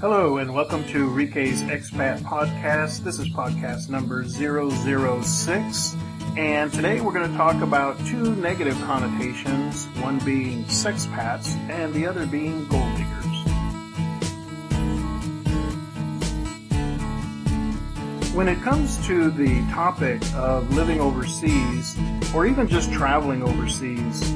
Hello 0.00 0.38
and 0.38 0.54
welcome 0.54 0.82
to 0.84 1.10
Rike's 1.10 1.60
Expat 1.60 2.20
Podcast. 2.20 3.04
This 3.04 3.18
is 3.18 3.28
podcast 3.28 3.90
number 3.90 4.24
006. 4.24 5.94
And 6.38 6.72
today 6.72 7.02
we're 7.02 7.12
going 7.12 7.30
to 7.30 7.36
talk 7.36 7.60
about 7.60 7.98
two 8.06 8.34
negative 8.36 8.80
connotations, 8.84 9.84
one 10.00 10.18
being 10.20 10.64
sexpats 10.64 11.54
and 11.68 11.92
the 11.92 12.06
other 12.06 12.24
being 12.24 12.66
gold 12.68 12.96
diggers. 12.96 13.26
When 18.34 18.48
it 18.48 18.62
comes 18.62 19.06
to 19.06 19.30
the 19.30 19.60
topic 19.70 20.22
of 20.34 20.74
living 20.74 20.98
overseas, 20.98 21.94
or 22.34 22.46
even 22.46 22.68
just 22.68 22.90
traveling 22.90 23.42
overseas, 23.42 24.34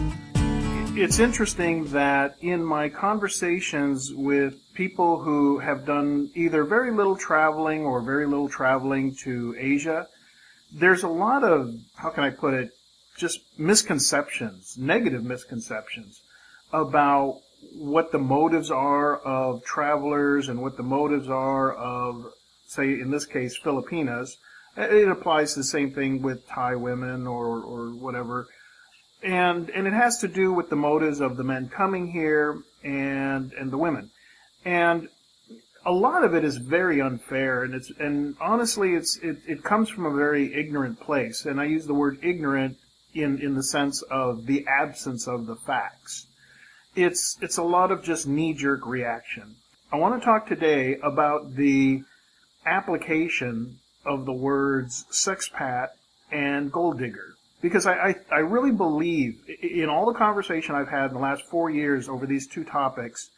it's 0.95 1.19
interesting 1.21 1.87
that 1.87 2.37
in 2.43 2.63
my 2.63 2.91
conversations 2.91 4.13
with 4.13 4.61
people 4.75 5.21
who 5.21 5.59
have 5.59 5.87
done 5.87 6.31
either 6.35 6.65
very 6.65 6.91
little 6.91 7.17
traveling 7.17 7.85
or 7.85 8.01
very 8.01 8.27
little 8.27 8.49
traveling 8.49 9.15
to 9.23 9.55
Asia, 9.59 10.09
there's 10.73 11.03
a 11.03 11.09
lot 11.09 11.45
of, 11.45 11.75
how 11.97 12.11
can 12.11 12.25
I 12.25 12.31
put 12.31 12.55
it, 12.55 12.73
just 13.17 13.41
misconceptions, 13.59 14.77
negative 14.77 15.25
misconceptions 15.25 16.21
about 16.73 17.41
what 17.73 18.13
the 18.13 18.19
motives 18.19 18.71
are 18.71 19.17
of 19.19 19.65
travelers 19.65 20.49
and 20.49 20.61
what 20.61 20.77
the 20.77 20.83
motives 20.83 21.29
are 21.29 21.73
of 21.73 22.33
say 22.67 23.01
in 23.01 23.11
this 23.11 23.27
case 23.27 23.57
Filipinas. 23.57 24.37
It 24.77 25.09
applies 25.09 25.53
to 25.53 25.61
the 25.61 25.65
same 25.65 25.93
thing 25.93 26.21
with 26.21 26.49
Thai 26.49 26.75
women 26.75 27.29
or, 27.29 27.61
or 27.61 27.91
whatever. 27.91 28.49
And, 29.23 29.71
and 29.71 29.87
it 29.87 29.93
has 29.93 30.19
to 30.19 30.29
do 30.29 30.53
with 30.53 30.69
the 30.69 30.77
motives 30.77 31.21
of 31.21 31.37
the 31.37 31.45
men 31.45 31.69
coming 31.69 32.11
here 32.11 32.59
and, 32.83 33.53
and 33.53 33.71
the 33.71 33.79
women. 33.79 34.11
And 34.65 35.09
a 35.85 35.93
lot 35.93 36.25
of 36.25 36.35
it 36.35 36.45
is 36.45 36.57
very 36.57 37.01
unfair 37.01 37.65
and 37.65 37.75
it's, 37.75 37.91
and 37.99 38.37
honestly 38.41 38.95
it's, 38.95 39.19
it, 39.19 39.39
it 39.47 39.63
comes 39.63 39.89
from 39.91 40.07
a 40.07 40.15
very 40.15 40.55
ignorant 40.55 41.01
place. 41.01 41.45
And 41.45 41.61
I 41.61 41.65
use 41.65 41.87
the 41.87 41.95
word 41.95 42.19
ignorant 42.23 42.79
in, 43.13 43.41
in 43.41 43.55
the 43.55 43.63
sense 43.63 44.03
of 44.03 44.47
the 44.47 44.67
absence 44.67 45.29
of 45.29 45.47
the 45.47 45.57
facts. 45.57 46.27
It's, 46.97 47.37
it's 47.43 47.59
a 47.59 47.63
lot 47.63 47.91
of 47.91 48.03
just 48.03 48.27
knee-jerk 48.27 48.87
reaction. 48.87 49.57
I 49.93 49.97
want 49.97 50.21
to 50.21 50.25
talk 50.25 50.47
today 50.47 50.97
about 51.03 51.55
the 51.55 52.03
application 52.65 53.79
of 54.07 54.25
the 54.25 54.33
words 54.33 55.05
sexpat 55.11 55.89
and 56.33 56.73
gold 56.73 56.99
digger. 56.99 57.35
Because 57.61 57.87
I, 57.87 57.95
I, 57.95 58.15
I 58.31 58.39
really 58.39 58.73
believe 58.73 59.41
in 59.63 59.89
all 59.89 60.07
the 60.07 60.19
conversation 60.19 60.75
I've 60.75 60.89
had 60.89 61.07
in 61.07 61.15
the 61.15 61.21
last 61.21 61.45
four 61.45 61.71
years 61.71 62.09
over 62.09 62.27
these 62.27 62.47
two 62.47 62.65
topics, 62.65 63.31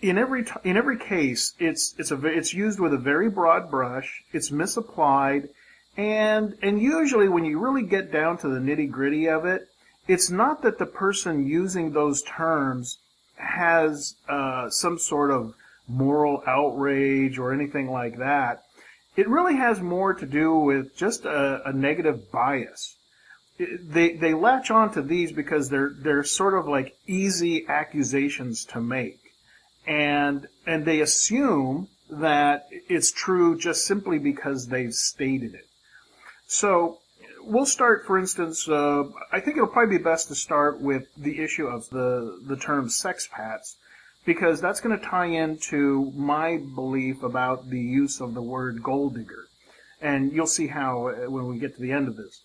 in 0.00 0.18
every 0.18 0.44
in 0.64 0.76
every 0.76 0.98
case, 0.98 1.54
it's 1.58 1.94
it's 1.98 2.10
a 2.10 2.26
it's 2.26 2.54
used 2.54 2.80
with 2.80 2.94
a 2.94 2.98
very 2.98 3.28
broad 3.28 3.70
brush. 3.70 4.22
It's 4.32 4.50
misapplied, 4.50 5.48
and 5.96 6.56
and 6.62 6.80
usually 6.80 7.28
when 7.28 7.44
you 7.44 7.58
really 7.58 7.82
get 7.82 8.10
down 8.10 8.38
to 8.38 8.48
the 8.48 8.60
nitty 8.60 8.90
gritty 8.90 9.28
of 9.28 9.44
it, 9.44 9.68
it's 10.08 10.30
not 10.30 10.62
that 10.62 10.78
the 10.78 10.86
person 10.86 11.46
using 11.46 11.92
those 11.92 12.22
terms 12.22 12.98
has 13.36 14.14
uh, 14.28 14.70
some 14.70 14.98
sort 14.98 15.30
of 15.30 15.54
moral 15.88 16.42
outrage 16.46 17.38
or 17.38 17.52
anything 17.52 17.90
like 17.90 18.18
that. 18.18 18.62
It 19.16 19.28
really 19.28 19.56
has 19.56 19.80
more 19.80 20.14
to 20.14 20.26
do 20.26 20.54
with 20.54 20.96
just 20.96 21.24
a, 21.24 21.68
a 21.68 21.72
negative 21.72 22.32
bias. 22.32 22.96
they 23.58 24.14
they 24.14 24.34
latch 24.34 24.70
on 24.70 24.92
to 24.92 25.02
these 25.02 25.30
because 25.30 25.68
they're 25.68 25.92
they're 25.96 26.24
sort 26.24 26.54
of 26.54 26.66
like 26.66 26.96
easy 27.06 27.66
accusations 27.68 28.64
to 28.64 28.80
make, 28.80 29.20
and 29.86 30.46
and 30.66 30.84
they 30.84 31.00
assume 31.00 31.88
that 32.10 32.66
it's 32.70 33.12
true 33.12 33.58
just 33.58 33.86
simply 33.86 34.18
because 34.18 34.68
they've 34.68 34.94
stated 34.94 35.54
it. 35.54 35.66
So 36.46 36.98
we'll 37.42 37.66
start, 37.66 38.06
for 38.06 38.18
instance, 38.18 38.68
uh, 38.68 39.04
I 39.32 39.40
think 39.40 39.56
it'll 39.56 39.68
probably 39.68 39.98
be 39.98 40.04
best 40.04 40.28
to 40.28 40.34
start 40.34 40.80
with 40.80 41.06
the 41.16 41.42
issue 41.42 41.66
of 41.66 41.88
the, 41.90 42.40
the 42.46 42.56
term 42.56 42.88
sexpats, 42.88 43.76
because 44.24 44.60
that's 44.60 44.80
going 44.80 44.98
to 44.98 45.04
tie 45.04 45.26
into 45.26 46.12
my 46.14 46.58
belief 46.74 47.22
about 47.22 47.70
the 47.70 47.80
use 47.80 48.20
of 48.20 48.34
the 48.34 48.42
word 48.42 48.82
gold 48.82 49.14
digger. 49.16 49.46
And 50.00 50.32
you'll 50.32 50.46
see 50.46 50.66
how 50.66 51.08
uh, 51.08 51.30
when 51.30 51.46
we 51.46 51.58
get 51.58 51.74
to 51.76 51.80
the 51.80 51.92
end 51.92 52.08
of 52.08 52.16
this. 52.16 52.42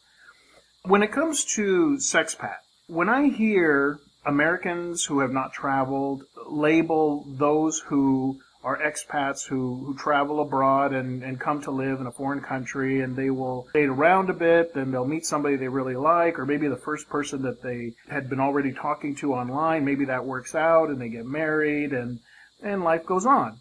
When 0.84 1.04
it 1.04 1.12
comes 1.12 1.44
to 1.56 1.98
sexpat, 2.00 2.58
when 2.88 3.10
I 3.10 3.30
hear 3.30 4.00
Americans 4.30 5.06
who 5.06 5.20
have 5.20 5.32
not 5.32 5.54
traveled 5.54 6.24
label 6.48 7.26
those 7.38 7.80
who 7.80 8.40
are 8.64 8.78
expats 8.78 9.48
who, 9.48 9.86
who 9.86 9.96
travel 9.98 10.42
abroad 10.42 10.94
and, 10.94 11.24
and 11.24 11.40
come 11.40 11.62
to 11.62 11.72
live 11.72 12.02
in 12.02 12.08
a 12.08 12.12
foreign 12.12 12.42
country 12.42 13.02
and 13.02 13.16
they 13.16 13.30
will 13.30 13.68
date 13.74 13.88
around 13.88 14.30
a 14.30 14.34
bit, 14.34 14.74
then 14.74 14.92
they'll 14.92 15.08
meet 15.08 15.26
somebody 15.26 15.56
they 15.56 15.68
really 15.68 15.96
like, 15.96 16.38
or 16.38 16.46
maybe 16.46 16.68
the 16.68 16.76
first 16.76 17.08
person 17.08 17.42
that 17.42 17.62
they 17.64 17.94
had 18.10 18.30
been 18.30 18.40
already 18.40 18.74
talking 18.74 19.16
to 19.16 19.34
online, 19.34 19.86
maybe 19.86 20.06
that 20.06 20.26
works 20.26 20.56
out 20.56 20.90
and 20.90 21.00
they 21.00 21.10
get 21.10 21.26
married 21.26 21.94
and, 21.94 22.20
and 22.62 22.84
life 22.84 23.06
goes 23.06 23.26
on. 23.26 23.58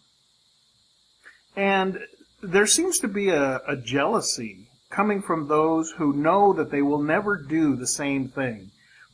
And 1.56 1.98
there 2.42 2.66
seems 2.66 2.98
to 3.00 3.08
be 3.08 3.30
a, 3.30 3.60
a 3.68 3.76
jealousy 3.76 4.68
coming 4.90 5.22
from 5.22 5.46
those 5.46 5.92
who 5.92 6.12
know 6.12 6.52
that 6.54 6.70
they 6.70 6.82
will 6.82 7.02
never 7.02 7.36
do 7.36 7.76
the 7.76 7.86
same 7.86 8.28
thing. 8.28 8.70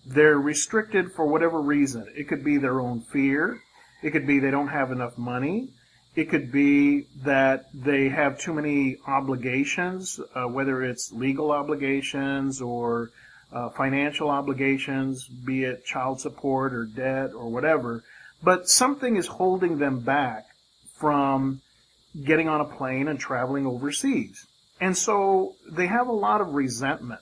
They're 0.06 0.38
restricted 0.38 1.12
for 1.12 1.26
whatever 1.26 1.60
reason. 1.60 2.06
It 2.14 2.28
could 2.28 2.44
be 2.44 2.58
their 2.58 2.80
own 2.80 3.00
fear. 3.00 3.60
It 4.02 4.10
could 4.10 4.26
be 4.26 4.38
they 4.38 4.50
don't 4.50 4.68
have 4.68 4.92
enough 4.92 5.16
money. 5.16 5.70
It 6.14 6.30
could 6.30 6.52
be 6.52 7.06
that 7.24 7.66
they 7.74 8.08
have 8.08 8.38
too 8.38 8.52
many 8.52 8.98
obligations, 9.06 10.20
uh, 10.34 10.44
whether 10.44 10.82
it's 10.82 11.12
legal 11.12 11.50
obligations 11.50 12.60
or 12.60 13.10
uh, 13.52 13.70
financial 13.70 14.30
obligations, 14.30 15.26
be 15.26 15.64
it 15.64 15.84
child 15.84 16.20
support 16.20 16.72
or 16.72 16.84
debt 16.84 17.32
or 17.34 17.48
whatever. 17.50 18.04
But 18.42 18.68
something 18.68 19.16
is 19.16 19.26
holding 19.26 19.78
them 19.78 20.00
back 20.00 20.46
from 20.96 21.62
getting 22.22 22.48
on 22.48 22.60
a 22.60 22.64
plane 22.64 23.08
and 23.08 23.18
traveling 23.18 23.66
overseas. 23.66 24.46
And 24.80 24.96
so 24.96 25.54
they 25.68 25.86
have 25.86 26.08
a 26.08 26.12
lot 26.12 26.40
of 26.40 26.54
resentment 26.54 27.20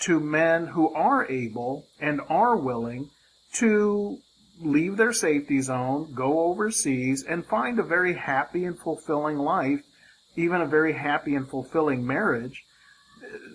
to 0.00 0.20
men 0.20 0.66
who 0.66 0.92
are 0.92 1.26
able 1.30 1.86
and 2.00 2.20
are 2.28 2.56
willing 2.56 3.10
to 3.54 4.18
leave 4.60 4.96
their 4.96 5.12
safety 5.12 5.60
zone, 5.60 6.12
go 6.14 6.40
overseas, 6.40 7.24
and 7.24 7.46
find 7.46 7.78
a 7.78 7.82
very 7.82 8.14
happy 8.14 8.64
and 8.64 8.78
fulfilling 8.78 9.36
life, 9.36 9.82
even 10.36 10.60
a 10.60 10.66
very 10.66 10.92
happy 10.92 11.34
and 11.34 11.48
fulfilling 11.48 12.06
marriage, 12.06 12.64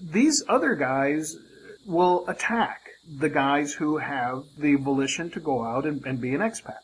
these 0.01 0.43
other 0.47 0.75
guys 0.75 1.37
will 1.85 2.27
attack 2.27 2.89
the 3.17 3.29
guys 3.29 3.73
who 3.73 3.97
have 3.97 4.43
the 4.57 4.75
volition 4.75 5.29
to 5.31 5.39
go 5.39 5.63
out 5.63 5.85
and, 5.85 6.05
and 6.05 6.21
be 6.21 6.33
an 6.33 6.41
expat. 6.41 6.79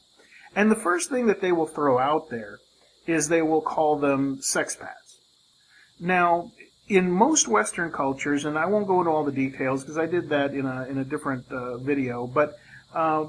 And 0.56 0.72
the 0.72 0.76
first 0.76 1.10
thing 1.10 1.28
that 1.28 1.42
they 1.42 1.52
will 1.52 1.68
throw 1.68 2.00
out 2.00 2.30
there 2.30 2.60
is 3.06 3.28
they 3.28 3.42
will 3.42 3.62
call 3.62 3.98
them 3.98 4.38
sexpats. 4.38 5.20
Now, 6.00 6.52
in 6.88 7.12
most 7.12 7.48
Western 7.48 7.92
cultures, 7.92 8.46
and 8.46 8.58
I 8.58 8.68
won't 8.68 8.88
go 8.88 9.00
into 9.00 9.12
all 9.12 9.24
the 9.24 9.32
details 9.32 9.82
because 9.82 9.98
I 9.98 10.06
did 10.06 10.30
that 10.30 10.54
in 10.54 10.66
a 10.66 10.86
in 10.86 10.98
a 10.98 11.04
different 11.04 11.52
uh, 11.52 11.78
video, 11.78 12.28
but 12.28 12.58
uh, 12.94 13.26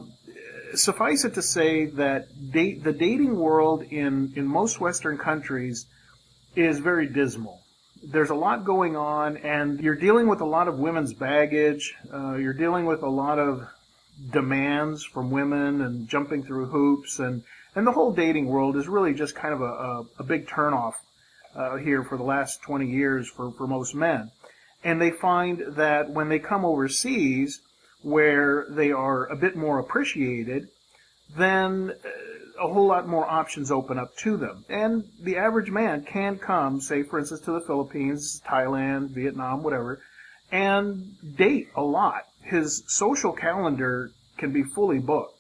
suffice 0.75 1.25
it 1.25 1.35
to 1.35 1.43
say 1.43 1.87
that 1.87 2.29
date, 2.53 2.85
the 2.85 2.93
dating 2.93 3.37
world 3.37 3.83
in, 3.83 4.33
in 4.37 4.47
most 4.47 4.81
Western 4.81 5.19
countries 5.19 5.87
is 6.55 6.79
very 6.79 7.07
dismal. 7.07 7.61
There's 8.03 8.31
a 8.31 8.35
lot 8.35 8.65
going 8.65 8.97
on, 8.97 9.39
and 9.39 9.81
you're 9.81 9.97
dealing 9.97 10.29
with 10.29 10.41
a 10.41 10.45
lot 10.45 10.69
of 10.69 10.79
women's 10.79 11.15
baggage. 11.15 11.95
Uh, 12.13 12.35
you're 12.35 12.53
dealing 12.53 12.85
with 12.85 13.03
a 13.03 13.09
lot 13.09 13.39
of 13.39 13.67
demands 14.31 15.03
from 15.03 15.31
women 15.31 15.81
and 15.81 16.09
jumping 16.09 16.43
through 16.45 16.67
hoops, 16.67 17.19
and, 17.19 17.43
and 17.75 17.87
the 17.87 17.93
whole 17.93 18.13
dating 18.13 18.47
world 18.47 18.77
is 18.77 18.87
really 18.87 19.15
just 19.15 19.35
kind 19.35 19.55
of 19.55 19.61
a, 19.61 19.65
a, 19.65 20.07
a 20.21 20.25
big 20.25 20.47
turnoff 20.47 20.95
uh, 21.57 21.77
here 21.77 22.05
for 22.05 22.17
the 22.17 22.25
last 22.25 22.63
20 22.63 22.87
years 22.87 23.29
for, 23.29 23.51
for 23.53 23.67
most 23.67 23.95
men. 23.95 24.31
And 24.85 25.01
they 25.01 25.11
find 25.11 25.63
that 25.77 26.11
when 26.11 26.29
they 26.29 26.39
come 26.39 26.65
overseas, 26.65 27.61
where 28.03 28.67
they 28.69 28.93
are 28.93 29.27
a 29.27 29.37
bit 29.37 29.57
more 29.57 29.79
appreciated, 29.79 30.69
then 31.37 31.93
uh, 32.05 32.65
a 32.65 32.73
whole 32.73 32.87
lot 32.87 33.09
more 33.09 33.27
options 33.29 33.71
open 33.71 33.99
up 33.99 34.17
to 34.19 34.37
them. 34.37 34.65
And 34.69 35.05
the 35.21 35.37
average 35.39 35.71
man 35.71 36.05
can 36.05 36.39
come, 36.39 36.81
say 36.81 37.03
for 37.03 37.19
instance, 37.19 37.41
to 37.43 37.53
the 37.53 37.61
Philippines, 37.67 38.41
Thailand, 38.47 39.11
Vietnam, 39.11 39.63
whatever, 39.63 40.01
and 40.53 41.17
date 41.37 41.69
a 41.75 41.83
lot. 41.83 42.23
His 42.43 42.85
social 42.87 43.33
calendar 43.33 44.11
can 44.39 44.53
be 44.53 44.63
fully 44.63 44.99
booked. 44.99 45.36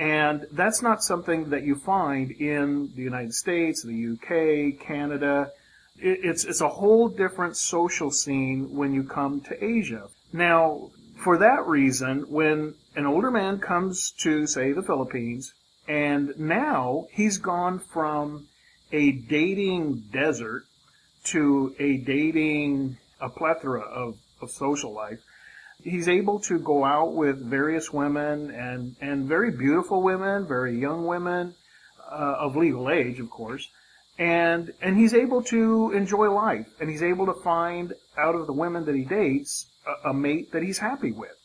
And 0.00 0.46
that's 0.50 0.80
not 0.80 1.02
something 1.02 1.50
that 1.50 1.62
you 1.62 1.74
find 1.74 2.30
in 2.30 2.90
the 2.96 3.02
United 3.02 3.34
States, 3.34 3.82
the 3.82 4.12
UK, 4.14 4.80
Canada. 4.80 5.52
It's, 5.98 6.46
it's 6.46 6.62
a 6.62 6.68
whole 6.70 7.10
different 7.10 7.58
social 7.58 8.10
scene 8.10 8.74
when 8.74 8.94
you 8.94 9.04
come 9.04 9.42
to 9.42 9.62
Asia. 9.62 10.08
Now, 10.32 10.90
for 11.16 11.36
that 11.36 11.66
reason, 11.66 12.22
when 12.30 12.76
an 12.96 13.04
older 13.04 13.30
man 13.30 13.58
comes 13.58 14.10
to, 14.22 14.46
say, 14.46 14.72
the 14.72 14.82
Philippines, 14.82 15.52
And 15.86 16.32
now 16.38 17.06
he's 17.12 17.36
gone 17.36 17.78
from 17.78 18.48
a 18.92 19.12
dating 19.12 20.04
desert 20.10 20.64
to 21.24 21.74
a 21.78 21.98
dating, 21.98 22.96
a 23.20 23.28
plethora 23.28 23.82
of, 23.82 24.16
of 24.40 24.50
social 24.50 24.94
life. 24.94 25.20
He's 25.82 26.08
able 26.08 26.40
to 26.40 26.58
go 26.58 26.84
out 26.84 27.14
with 27.14 27.38
various 27.44 27.92
women 27.92 28.50
and, 28.50 28.96
and 29.00 29.26
very 29.26 29.50
beautiful 29.50 30.02
women, 30.02 30.46
very 30.46 30.78
young 30.78 31.06
women, 31.06 31.54
uh, 32.10 32.36
of 32.40 32.56
legal 32.56 32.90
age, 32.90 33.20
of 33.20 33.30
course. 33.30 33.68
And, 34.18 34.72
and 34.82 34.98
he's 34.98 35.14
able 35.14 35.42
to 35.44 35.92
enjoy 35.92 36.30
life 36.30 36.68
and 36.80 36.90
he's 36.90 37.02
able 37.02 37.26
to 37.26 37.34
find 37.34 37.94
out 38.18 38.34
of 38.34 38.46
the 38.46 38.52
women 38.52 38.84
that 38.84 38.94
he 38.94 39.04
dates 39.04 39.66
a, 40.04 40.10
a 40.10 40.14
mate 40.14 40.52
that 40.52 40.62
he's 40.62 40.78
happy 40.78 41.12
with. 41.12 41.36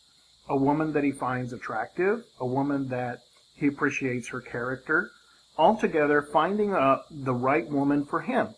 A 0.48 0.56
woman 0.56 0.92
that 0.92 1.02
he 1.02 1.12
finds 1.12 1.52
attractive, 1.52 2.24
a 2.38 2.46
woman 2.46 2.88
that 2.88 3.20
he 3.54 3.66
appreciates 3.66 4.28
her 4.28 4.40
character, 4.40 5.10
altogether 5.56 6.22
finding 6.22 6.72
a, 6.72 7.00
the 7.10 7.34
right 7.34 7.68
woman 7.68 8.04
for 8.04 8.20
him. 8.20 8.54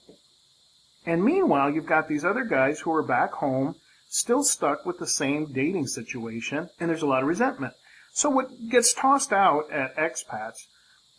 And 1.06 1.24
meanwhile, 1.24 1.70
you've 1.70 1.86
got 1.86 2.08
these 2.08 2.24
other 2.24 2.44
guys 2.44 2.80
who 2.80 2.92
are 2.92 3.02
back 3.02 3.32
home, 3.32 3.76
still 4.08 4.42
stuck 4.42 4.84
with 4.84 4.98
the 4.98 5.06
same 5.06 5.52
dating 5.52 5.86
situation, 5.86 6.68
and 6.80 6.88
there's 6.88 7.02
a 7.02 7.06
lot 7.06 7.22
of 7.22 7.28
resentment. 7.28 7.74
So 8.12 8.30
what 8.30 8.50
gets 8.68 8.92
tossed 8.92 9.32
out 9.32 9.70
at 9.70 9.96
expats 9.96 10.66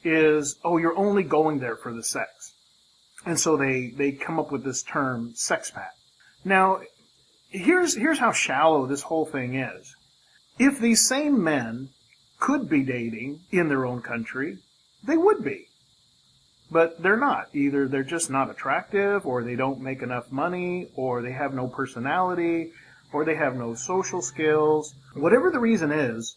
is, 0.04 0.58
oh, 0.64 0.78
you're 0.78 0.98
only 0.98 1.24
going 1.24 1.60
there 1.60 1.76
for 1.76 1.94
the 1.94 2.04
sex. 2.04 2.54
And 3.26 3.40
so 3.40 3.58
they, 3.58 3.92
they 3.96 4.12
come 4.12 4.40
up 4.40 4.52
with 4.52 4.64
this 4.64 4.84
term, 4.84 5.34
sexpat. 5.34 5.90
Now, 6.44 6.82
here's, 7.50 7.96
here's 7.96 8.20
how 8.20 8.32
shallow 8.32 8.86
this 8.86 9.04
whole 9.04 9.26
thing 9.26 9.56
is. 9.56 9.96
If 10.58 10.80
these 10.80 11.08
same 11.08 11.44
men 11.44 11.90
could 12.40 12.70
be 12.70 12.84
dating 12.84 13.42
in 13.52 13.70
their 13.70 13.86
own 13.86 14.02
country, 14.02 14.58
they 15.04 15.18
would 15.18 15.44
be. 15.44 15.68
But 16.72 17.02
they're 17.02 17.18
not. 17.18 17.50
Either 17.54 17.88
they're 17.88 18.04
just 18.04 18.30
not 18.30 18.50
attractive, 18.50 19.26
or 19.26 19.44
they 19.44 19.56
don't 19.56 19.82
make 19.82 20.02
enough 20.02 20.32
money, 20.32 20.90
or 20.96 21.22
they 21.22 21.32
have 21.32 21.54
no 21.54 21.68
personality, 21.68 22.72
or 23.12 23.26
they 23.26 23.36
have 23.36 23.56
no 23.56 23.74
social 23.74 24.22
skills. 24.22 24.94
Whatever 25.14 25.50
the 25.50 25.60
reason 25.60 25.92
is, 25.92 26.36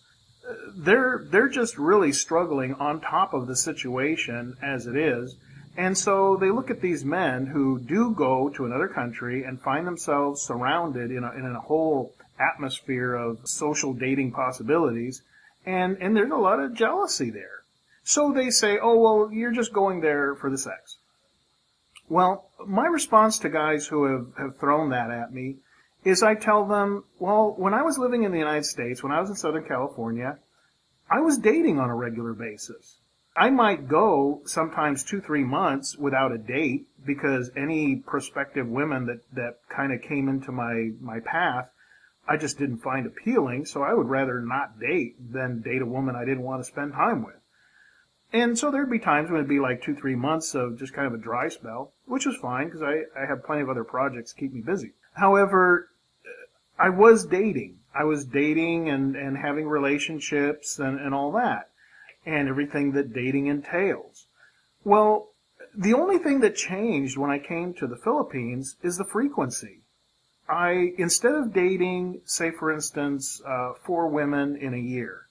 they're 0.74 1.24
they're 1.30 1.48
just 1.48 1.78
really 1.78 2.12
struggling 2.12 2.74
on 2.74 3.00
top 3.00 3.34
of 3.34 3.46
the 3.46 3.56
situation 3.56 4.56
as 4.62 4.86
it 4.86 4.96
is. 4.96 5.36
And 5.76 5.96
so 5.96 6.36
they 6.36 6.50
look 6.50 6.70
at 6.70 6.82
these 6.82 7.04
men 7.04 7.46
who 7.46 7.78
do 7.78 8.14
go 8.14 8.50
to 8.50 8.66
another 8.66 8.88
country 8.88 9.44
and 9.44 9.60
find 9.60 9.86
themselves 9.86 10.42
surrounded 10.42 11.10
in 11.10 11.24
a, 11.24 11.32
in 11.32 11.46
a 11.46 11.60
whole 11.60 12.12
atmosphere 12.38 13.14
of 13.14 13.38
social 13.44 13.94
dating 13.94 14.32
possibilities, 14.32 15.22
and, 15.64 15.96
and 15.98 16.14
there's 16.14 16.30
a 16.30 16.36
lot 16.36 16.60
of 16.60 16.74
jealousy 16.74 17.30
there. 17.30 17.61
So 18.04 18.32
they 18.32 18.50
say, 18.50 18.78
oh, 18.80 18.98
well, 18.98 19.32
you're 19.32 19.52
just 19.52 19.72
going 19.72 20.00
there 20.00 20.34
for 20.34 20.50
the 20.50 20.58
sex. 20.58 20.98
Well, 22.08 22.50
my 22.66 22.86
response 22.86 23.38
to 23.40 23.48
guys 23.48 23.86
who 23.86 24.04
have, 24.04 24.26
have 24.36 24.58
thrown 24.58 24.90
that 24.90 25.10
at 25.10 25.32
me 25.32 25.56
is 26.04 26.22
I 26.22 26.34
tell 26.34 26.66
them, 26.66 27.04
well, 27.18 27.54
when 27.56 27.74
I 27.74 27.82
was 27.82 27.98
living 27.98 28.24
in 28.24 28.32
the 28.32 28.38
United 28.38 28.64
States, 28.64 29.02
when 29.02 29.12
I 29.12 29.20
was 29.20 29.30
in 29.30 29.36
Southern 29.36 29.64
California, 29.64 30.38
I 31.08 31.20
was 31.20 31.38
dating 31.38 31.78
on 31.78 31.90
a 31.90 31.94
regular 31.94 32.32
basis. 32.32 32.98
I 33.36 33.50
might 33.50 33.88
go 33.88 34.42
sometimes 34.44 35.04
two, 35.04 35.20
three 35.20 35.44
months 35.44 35.96
without 35.96 36.32
a 36.32 36.38
date 36.38 36.86
because 37.04 37.50
any 37.56 37.96
prospective 37.96 38.68
women 38.68 39.06
that, 39.06 39.20
that 39.34 39.58
kind 39.68 39.92
of 39.92 40.02
came 40.02 40.28
into 40.28 40.52
my, 40.52 40.90
my 41.00 41.20
path, 41.20 41.70
I 42.28 42.36
just 42.36 42.58
didn't 42.58 42.78
find 42.78 43.06
appealing. 43.06 43.64
So 43.64 43.82
I 43.82 43.94
would 43.94 44.08
rather 44.08 44.40
not 44.40 44.78
date 44.78 45.32
than 45.32 45.62
date 45.62 45.82
a 45.82 45.86
woman 45.86 46.14
I 46.14 46.24
didn't 46.24 46.42
want 46.42 46.62
to 46.62 46.70
spend 46.70 46.92
time 46.92 47.24
with. 47.24 47.36
And 48.32 48.58
so 48.58 48.70
there'd 48.70 48.90
be 48.90 48.98
times 48.98 49.30
when 49.30 49.38
it'd 49.38 49.48
be 49.48 49.60
like 49.60 49.82
two, 49.82 49.94
three 49.94 50.14
months 50.14 50.54
of 50.54 50.78
just 50.78 50.94
kind 50.94 51.06
of 51.06 51.14
a 51.14 51.22
dry 51.22 51.48
spell, 51.48 51.92
which 52.06 52.24
was 52.24 52.36
fine 52.36 52.66
because 52.66 52.82
I, 52.82 53.02
I 53.18 53.26
have 53.26 53.44
plenty 53.44 53.62
of 53.62 53.68
other 53.68 53.84
projects 53.84 54.32
to 54.32 54.40
keep 54.40 54.52
me 54.52 54.62
busy. 54.62 54.92
However, 55.14 55.90
I 56.78 56.88
was 56.88 57.26
dating. 57.26 57.78
I 57.94 58.04
was 58.04 58.24
dating 58.24 58.88
and, 58.88 59.16
and 59.16 59.36
having 59.36 59.68
relationships 59.68 60.78
and, 60.78 60.98
and 60.98 61.14
all 61.14 61.32
that 61.32 61.68
and 62.24 62.48
everything 62.48 62.92
that 62.92 63.12
dating 63.12 63.46
entails. 63.46 64.26
Well, 64.84 65.28
the 65.74 65.94
only 65.94 66.18
thing 66.18 66.40
that 66.40 66.56
changed 66.56 67.16
when 67.16 67.30
I 67.30 67.38
came 67.38 67.74
to 67.74 67.86
the 67.86 67.96
Philippines 67.96 68.76
is 68.82 68.96
the 68.96 69.04
frequency. 69.04 69.80
I, 70.48 70.92
instead 70.98 71.34
of 71.34 71.52
dating, 71.52 72.20
say 72.24 72.50
for 72.50 72.72
instance, 72.72 73.40
uh, 73.46 73.74
four 73.74 74.08
women 74.08 74.56
in 74.56 74.74
a 74.74 74.78
year, 74.78 75.26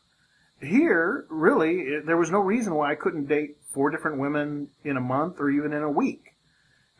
here, 0.62 1.26
really, 1.30 2.00
there 2.06 2.18
was 2.18 2.32
no 2.32 2.40
reason 2.40 2.76
why 2.76 2.92
I 2.92 2.96
couldn't 2.96 3.28
date 3.28 3.58
four 3.74 3.90
different 3.90 4.20
women 4.20 4.70
in 4.84 4.98
a 4.98 5.02
month 5.02 5.40
or 5.40 5.50
even 5.50 5.74
in 5.74 5.84
a 5.84 5.92
week. 5.92 6.36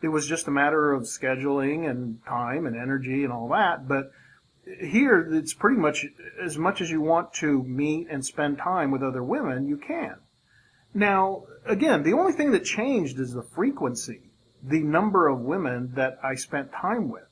It 0.02 0.08
was 0.08 0.26
just 0.26 0.48
a 0.48 0.50
matter 0.50 0.92
of 0.92 1.02
scheduling 1.02 1.88
and 1.88 2.18
time 2.26 2.66
and 2.66 2.76
energy 2.76 3.22
and 3.24 3.32
all 3.32 3.48
that, 3.48 3.86
but 3.86 4.10
here 4.64 5.28
it's 5.32 5.54
pretty 5.54 5.80
much 5.80 6.06
as 6.42 6.58
much 6.58 6.80
as 6.80 6.90
you 6.90 7.00
want 7.00 7.34
to 7.34 7.62
meet 7.62 8.08
and 8.10 8.24
spend 8.24 8.58
time 8.58 8.90
with 8.90 9.02
other 9.02 9.22
women, 9.22 9.68
you 9.68 9.76
can. 9.76 10.16
Now, 10.94 11.44
again, 11.64 12.02
the 12.02 12.12
only 12.12 12.32
thing 12.32 12.50
that 12.52 12.64
changed 12.64 13.18
is 13.18 13.32
the 13.32 13.42
frequency, 13.42 14.30
the 14.62 14.82
number 14.82 15.28
of 15.28 15.40
women 15.40 15.92
that 15.94 16.18
I 16.22 16.34
spent 16.34 16.72
time 16.72 17.08
with. 17.08 17.28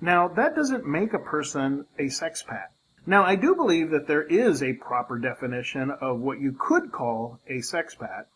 Now, 0.00 0.28
that 0.28 0.54
doesn't 0.54 0.86
make 0.86 1.14
a 1.14 1.18
person 1.18 1.86
a 1.98 2.04
sexpat. 2.04 2.73
Now, 3.06 3.24
I 3.24 3.36
do 3.36 3.54
believe 3.54 3.90
that 3.90 4.06
there 4.06 4.22
is 4.22 4.62
a 4.62 4.72
proper 4.74 5.18
definition 5.18 5.90
of 5.90 6.20
what 6.20 6.40
you 6.40 6.52
could 6.58 6.90
call 6.90 7.38
a 7.46 7.58
sexpat. 7.58 8.26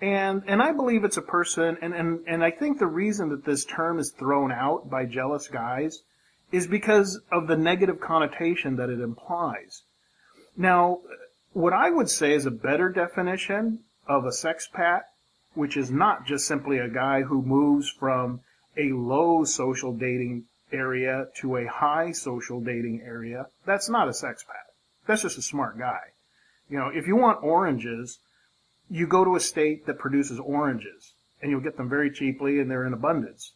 And, 0.00 0.42
and 0.48 0.60
I 0.60 0.72
believe 0.72 1.04
it's 1.04 1.16
a 1.16 1.22
person, 1.22 1.78
and, 1.80 1.94
and, 1.94 2.20
and 2.26 2.42
I 2.42 2.50
think 2.50 2.78
the 2.78 2.88
reason 2.88 3.28
that 3.28 3.44
this 3.44 3.64
term 3.64 4.00
is 4.00 4.10
thrown 4.10 4.50
out 4.50 4.90
by 4.90 5.04
jealous 5.04 5.46
guys 5.46 6.02
is 6.50 6.66
because 6.66 7.20
of 7.30 7.46
the 7.46 7.56
negative 7.56 8.00
connotation 8.00 8.76
that 8.76 8.90
it 8.90 9.00
implies. 9.00 9.82
Now, 10.56 10.98
what 11.52 11.72
I 11.72 11.90
would 11.90 12.10
say 12.10 12.34
is 12.34 12.44
a 12.44 12.50
better 12.50 12.88
definition 12.88 13.84
of 14.08 14.24
a 14.24 14.30
sexpat, 14.30 15.02
which 15.54 15.76
is 15.76 15.90
not 15.92 16.26
just 16.26 16.46
simply 16.46 16.78
a 16.78 16.88
guy 16.88 17.22
who 17.22 17.40
moves 17.40 17.88
from 17.88 18.40
a 18.76 18.92
low 18.92 19.44
social 19.44 19.92
dating 19.92 20.46
area 20.72 21.26
to 21.36 21.56
a 21.56 21.66
high 21.66 22.12
social 22.12 22.60
dating 22.60 23.02
area, 23.04 23.46
that's 23.64 23.88
not 23.88 24.08
a 24.08 24.14
sex 24.14 24.44
sexpat. 24.44 24.72
That's 25.06 25.22
just 25.22 25.38
a 25.38 25.42
smart 25.42 25.78
guy. 25.78 26.00
You 26.68 26.78
know, 26.78 26.88
if 26.88 27.06
you 27.06 27.16
want 27.16 27.42
oranges, 27.42 28.18
you 28.88 29.06
go 29.06 29.24
to 29.24 29.36
a 29.36 29.40
state 29.40 29.86
that 29.86 29.98
produces 29.98 30.38
oranges 30.38 31.12
and 31.40 31.50
you'll 31.50 31.60
get 31.60 31.76
them 31.76 31.88
very 31.88 32.10
cheaply 32.10 32.60
and 32.60 32.70
they're 32.70 32.86
in 32.86 32.92
abundance 32.92 33.52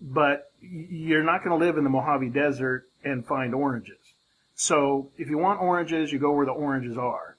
but 0.00 0.50
you're 0.60 1.22
not 1.22 1.44
going 1.44 1.58
to 1.58 1.64
live 1.64 1.76
in 1.76 1.84
the 1.84 1.90
Mojave 1.90 2.30
Desert 2.30 2.88
and 3.04 3.26
find 3.26 3.54
oranges. 3.54 3.98
So 4.54 5.10
if 5.18 5.28
you 5.28 5.38
want 5.38 5.60
oranges, 5.60 6.12
you 6.12 6.18
go 6.18 6.32
where 6.32 6.46
the 6.46 6.52
oranges 6.52 6.96
are. 6.96 7.36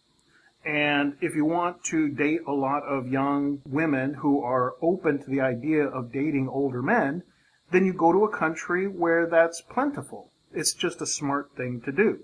And 0.63 1.18
if 1.22 1.36
you 1.36 1.44
want 1.44 1.84
to 1.86 2.08
date 2.08 2.41
a 2.48 2.51
lot 2.51 2.84
of 2.84 3.08
young 3.08 3.62
women 3.65 4.13
who 4.13 4.44
are 4.44 4.75
open 4.82 5.18
to 5.24 5.30
the 5.30 5.41
idea 5.41 5.86
of 5.86 6.12
dating 6.12 6.50
older 6.50 6.84
men, 6.84 7.24
then 7.72 7.86
you 7.86 7.94
go 7.94 8.12
to 8.12 8.25
a 8.25 8.38
country 8.38 8.88
where 8.88 9.28
that's 9.28 9.62
plentiful. 9.62 10.30
It's 10.54 10.74
just 10.74 11.01
a 11.01 11.06
smart 11.06 11.51
thing 11.56 11.82
to 11.86 11.92
do. 11.92 12.20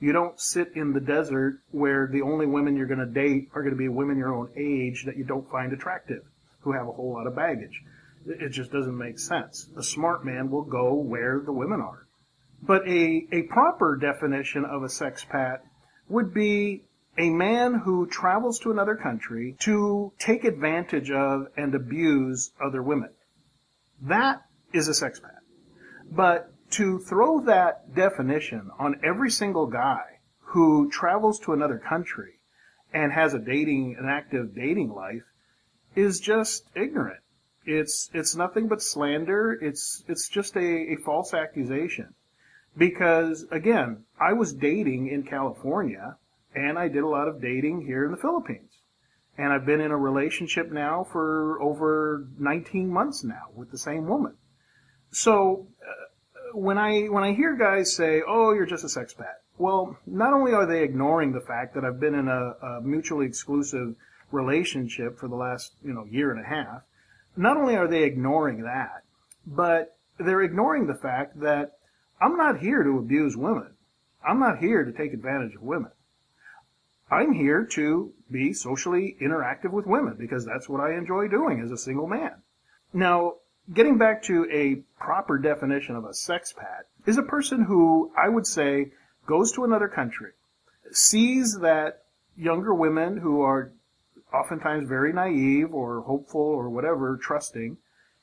You 0.00 0.12
don't 0.12 0.40
sit 0.40 0.72
in 0.74 0.92
the 0.92 1.00
desert 1.00 1.60
where 1.70 2.08
the 2.08 2.22
only 2.22 2.46
women 2.46 2.76
you're 2.76 2.86
going 2.86 2.98
to 2.98 3.06
date 3.06 3.48
are 3.54 3.62
going 3.62 3.74
to 3.74 3.78
be 3.78 3.88
women 3.88 4.16
your 4.16 4.34
own 4.34 4.50
age 4.56 5.04
that 5.04 5.16
you 5.16 5.24
don't 5.24 5.50
find 5.50 5.72
attractive, 5.72 6.24
who 6.60 6.72
have 6.72 6.88
a 6.88 6.92
whole 6.92 7.12
lot 7.12 7.26
of 7.26 7.36
baggage. 7.36 7.82
It 8.26 8.50
just 8.50 8.72
doesn't 8.72 8.96
make 8.96 9.18
sense. 9.18 9.68
A 9.76 9.82
smart 9.82 10.24
man 10.24 10.50
will 10.50 10.62
go 10.62 10.94
where 10.94 11.40
the 11.40 11.52
women 11.52 11.80
are. 11.80 12.06
But 12.62 12.86
a, 12.88 13.26
a 13.32 13.42
proper 13.42 13.96
definition 13.96 14.64
of 14.64 14.82
a 14.84 14.86
sexpat 14.86 15.60
would 16.08 16.32
be 16.32 16.84
a 17.18 17.30
man 17.30 17.74
who 17.74 18.06
travels 18.06 18.58
to 18.60 18.70
another 18.70 18.94
country 18.96 19.56
to 19.60 20.12
take 20.18 20.44
advantage 20.44 21.10
of 21.10 21.48
and 21.56 21.74
abuse 21.74 22.52
other 22.64 22.82
women. 22.82 23.10
That 24.00 24.42
is 24.72 24.88
a 24.88 24.94
sex 24.94 25.20
sexpat. 25.20 25.40
But 26.10 26.52
to 26.72 26.98
throw 26.98 27.40
that 27.40 27.94
definition 27.94 28.70
on 28.78 29.00
every 29.04 29.30
single 29.30 29.66
guy 29.66 30.20
who 30.40 30.90
travels 30.90 31.38
to 31.40 31.52
another 31.52 31.78
country 31.78 32.40
and 32.92 33.12
has 33.12 33.34
a 33.34 33.38
dating, 33.38 33.96
an 33.98 34.08
active 34.08 34.54
dating 34.54 34.90
life 34.90 35.24
is 35.94 36.20
just 36.20 36.64
ignorant. 36.74 37.20
It's 37.64 38.10
it's 38.12 38.34
nothing 38.34 38.68
but 38.68 38.82
slander. 38.82 39.52
It's 39.52 40.02
it's 40.08 40.28
just 40.28 40.56
a, 40.56 40.92
a 40.92 40.96
false 40.96 41.32
accusation. 41.32 42.14
Because 42.76 43.46
again, 43.50 44.04
I 44.18 44.32
was 44.32 44.52
dating 44.52 45.08
in 45.08 45.22
California 45.22 46.16
and 46.54 46.78
I 46.78 46.88
did 46.88 47.02
a 47.02 47.08
lot 47.08 47.28
of 47.28 47.40
dating 47.40 47.82
here 47.82 48.04
in 48.04 48.10
the 48.10 48.16
Philippines. 48.16 48.70
And 49.38 49.52
I've 49.52 49.64
been 49.64 49.80
in 49.80 49.90
a 49.90 49.96
relationship 49.96 50.70
now 50.70 51.04
for 51.04 51.60
over 51.62 52.26
19 52.38 52.90
months 52.90 53.24
now 53.24 53.48
with 53.54 53.70
the 53.70 53.78
same 53.78 54.06
woman. 54.06 54.36
So 55.12 55.68
uh, 55.86 56.58
when 56.58 56.78
I 56.78 57.02
when 57.04 57.22
I 57.22 57.34
hear 57.34 57.54
guys 57.54 57.94
say, 57.94 58.22
"Oh, 58.26 58.52
you're 58.52 58.66
just 58.66 58.84
a 58.84 58.88
sexpat," 58.88 59.42
well, 59.58 59.98
not 60.06 60.32
only 60.32 60.52
are 60.52 60.66
they 60.66 60.82
ignoring 60.82 61.32
the 61.32 61.40
fact 61.40 61.74
that 61.74 61.84
I've 61.84 62.00
been 62.00 62.14
in 62.14 62.28
a, 62.28 62.54
a 62.62 62.80
mutually 62.82 63.26
exclusive 63.26 63.94
relationship 64.32 65.18
for 65.18 65.28
the 65.28 65.36
last, 65.36 65.74
you 65.84 65.92
know, 65.92 66.04
year 66.04 66.30
and 66.30 66.40
a 66.40 66.48
half, 66.48 66.82
not 67.36 67.58
only 67.58 67.76
are 67.76 67.86
they 67.86 68.04
ignoring 68.04 68.62
that, 68.62 69.04
but 69.46 69.96
they're 70.18 70.42
ignoring 70.42 70.86
the 70.86 70.94
fact 70.94 71.40
that 71.40 71.78
I'm 72.20 72.36
not 72.36 72.60
here 72.60 72.82
to 72.82 72.98
abuse 72.98 73.36
women. 73.36 73.74
I'm 74.26 74.40
not 74.40 74.58
here 74.58 74.84
to 74.84 74.92
take 74.92 75.12
advantage 75.12 75.54
of 75.54 75.62
women. 75.62 75.90
I'm 77.10 77.32
here 77.32 77.66
to 77.72 78.14
be 78.30 78.54
socially 78.54 79.16
interactive 79.20 79.70
with 79.70 79.86
women 79.86 80.16
because 80.18 80.46
that's 80.46 80.68
what 80.68 80.80
I 80.80 80.94
enjoy 80.94 81.28
doing 81.28 81.60
as 81.60 81.70
a 81.70 81.76
single 81.76 82.06
man. 82.06 82.42
Now, 82.94 83.34
getting 83.72 83.98
back 83.98 84.22
to 84.24 84.46
a 84.50 84.82
proper 85.00 85.38
definition 85.38 85.96
of 85.96 86.04
a 86.04 86.10
sexpat 86.10 86.84
is 87.06 87.18
a 87.18 87.22
person 87.22 87.64
who 87.64 88.12
I 88.16 88.28
would 88.28 88.46
say 88.46 88.92
goes 89.26 89.52
to 89.52 89.64
another 89.64 89.88
country, 89.88 90.32
sees 90.90 91.58
that 91.60 92.04
younger 92.36 92.74
women 92.74 93.16
who 93.18 93.42
are 93.42 93.72
oftentimes 94.32 94.88
very 94.88 95.12
naive 95.12 95.72
or 95.72 96.02
hopeful 96.02 96.40
or 96.40 96.70
whatever, 96.70 97.18
trusting, 97.20 97.76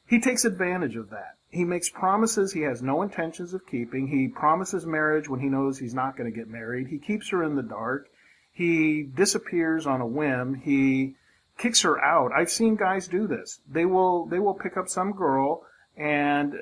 he 0.08 0.20
takes 0.20 0.46
advantage 0.46 0.96
of 0.96 1.10
that. 1.12 1.36
He 1.50 1.64
makes 1.64 1.90
promises 1.90 2.52
he 2.52 2.62
has 2.62 2.82
no 2.82 3.02
intentions 3.02 3.54
of 3.54 3.66
keeping. 3.66 4.08
He 4.08 4.28
promises 4.28 4.86
marriage 4.86 5.30
when 5.30 5.40
he 5.40 5.48
knows 5.48 5.78
he's 5.78 5.94
not 5.94 6.18
going 6.18 6.32
to 6.32 6.38
get 6.38 6.48
married. 6.48 6.88
He 6.88 7.00
keeps 7.00 7.30
her 7.30 7.44
in 7.44 7.56
the 7.56 7.64
dark. 7.64 8.08
He 8.52 9.04
disappears 9.04 9.88
on 9.88 10.02
a 10.02 10.08
whim. 10.08 10.56
He 10.56 11.16
kicks 11.60 11.82
her 11.82 12.04
out. 12.04 12.32
I've 12.32 12.50
seen 12.50 12.76
guys 12.76 13.08
do 13.08 13.28
this. 13.28 13.60
They 13.70 13.86
will 13.86 14.26
they 14.26 14.40
will 14.40 14.56
pick 14.56 14.78
up 14.78 14.90
some 14.90 15.12
girl 15.12 15.64
and 15.96 16.54
uh, 16.54 16.58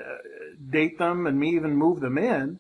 date 0.70 0.98
them 0.98 1.28
and 1.28 1.40
me 1.40 1.52
even 1.56 1.76
move 1.76 2.02
them 2.02 2.18
in. 2.18 2.60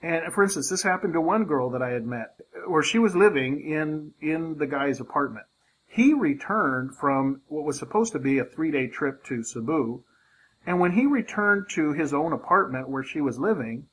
And 0.00 0.32
for 0.32 0.44
instance, 0.44 0.68
this 0.68 0.82
happened 0.82 1.14
to 1.14 1.20
one 1.20 1.44
girl 1.46 1.70
that 1.70 1.82
I 1.82 1.90
had 1.90 2.06
met 2.06 2.36
where 2.68 2.82
she 2.82 2.98
was 2.98 3.16
living 3.16 3.60
in 3.60 4.12
in 4.20 4.58
the 4.58 4.66
guy's 4.66 5.00
apartment. 5.00 5.46
He 5.86 6.12
returned 6.12 6.94
from 6.94 7.40
what 7.48 7.64
was 7.64 7.78
supposed 7.78 8.12
to 8.12 8.18
be 8.18 8.38
a 8.38 8.44
3-day 8.44 8.88
trip 8.88 9.24
to 9.24 9.42
Cebu, 9.42 10.04
and 10.66 10.78
when 10.78 10.92
he 10.92 11.06
returned 11.06 11.70
to 11.70 11.94
his 11.94 12.12
own 12.12 12.32
apartment 12.34 12.90
where 12.90 13.02
she 13.02 13.22
was 13.22 13.38
living, 13.38 13.88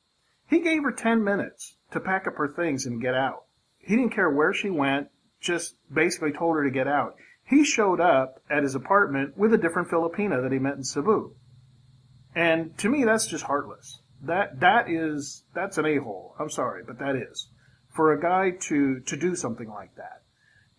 he 0.46 0.60
gave 0.60 0.82
her 0.82 0.92
10 0.92 1.24
minutes 1.24 1.76
to 1.90 1.98
pack 1.98 2.26
up 2.26 2.36
her 2.36 2.48
things 2.48 2.84
and 2.84 3.00
get 3.00 3.14
out. 3.14 3.44
He 3.78 3.96
didn't 3.96 4.14
care 4.14 4.30
where 4.30 4.52
she 4.52 4.68
went, 4.68 5.08
just 5.40 5.76
basically 5.92 6.32
told 6.32 6.56
her 6.56 6.64
to 6.64 6.70
get 6.70 6.86
out. 6.86 7.16
He 7.46 7.64
showed 7.64 8.00
up 8.00 8.42
at 8.50 8.64
his 8.64 8.74
apartment 8.74 9.38
with 9.38 9.54
a 9.54 9.58
different 9.58 9.88
Filipina 9.88 10.42
that 10.42 10.52
he 10.52 10.58
met 10.58 10.76
in 10.76 10.84
Cebu. 10.84 11.34
And 12.34 12.76
to 12.78 12.88
me, 12.88 13.04
that's 13.04 13.26
just 13.26 13.44
heartless. 13.44 14.00
That, 14.22 14.60
that 14.60 14.90
is, 14.90 15.44
that's 15.54 15.78
an 15.78 15.86
a-hole. 15.86 16.34
I'm 16.40 16.50
sorry, 16.50 16.82
but 16.84 16.98
that 16.98 17.14
is. 17.14 17.48
For 17.94 18.12
a 18.12 18.20
guy 18.20 18.50
to, 18.62 19.00
to 19.00 19.16
do 19.16 19.36
something 19.36 19.68
like 19.68 19.94
that. 19.96 20.22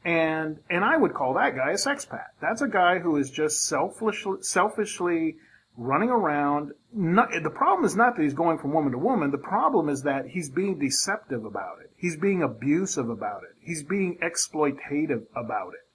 And, 0.04 0.60
and 0.70 0.84
I 0.84 0.98
would 0.98 1.14
call 1.14 1.34
that 1.36 1.56
guy 1.56 1.72
a 1.72 1.76
sexpat. 1.76 2.28
That's 2.42 2.62
a 2.62 2.68
guy 2.68 3.00
who 3.00 3.16
is 3.18 3.32
just 3.32 3.66
selfishly, 3.66 4.38
selfishly 4.42 5.38
running 5.78 6.10
around. 6.10 6.74
Not, 6.94 7.30
the 7.44 7.50
problem 7.50 7.86
is 7.86 7.96
not 7.96 8.16
that 8.16 8.24
he's 8.24 8.34
going 8.34 8.58
from 8.58 8.74
woman 8.74 8.92
to 8.92 8.98
woman. 8.98 9.32
The 9.32 9.38
problem 9.38 9.90
is 9.90 10.04
that 10.04 10.28
he's 10.28 10.50
being 10.50 10.80
deceptive 10.80 11.46
about 11.46 11.80
it. 11.84 11.92
He's 11.96 12.18
being 12.18 12.44
abusive 12.44 13.10
about 13.10 13.44
it. 13.44 13.56
He's 13.62 13.84
being 13.84 14.20
exploitative 14.22 15.26
about 15.36 15.74
it. 15.74 15.87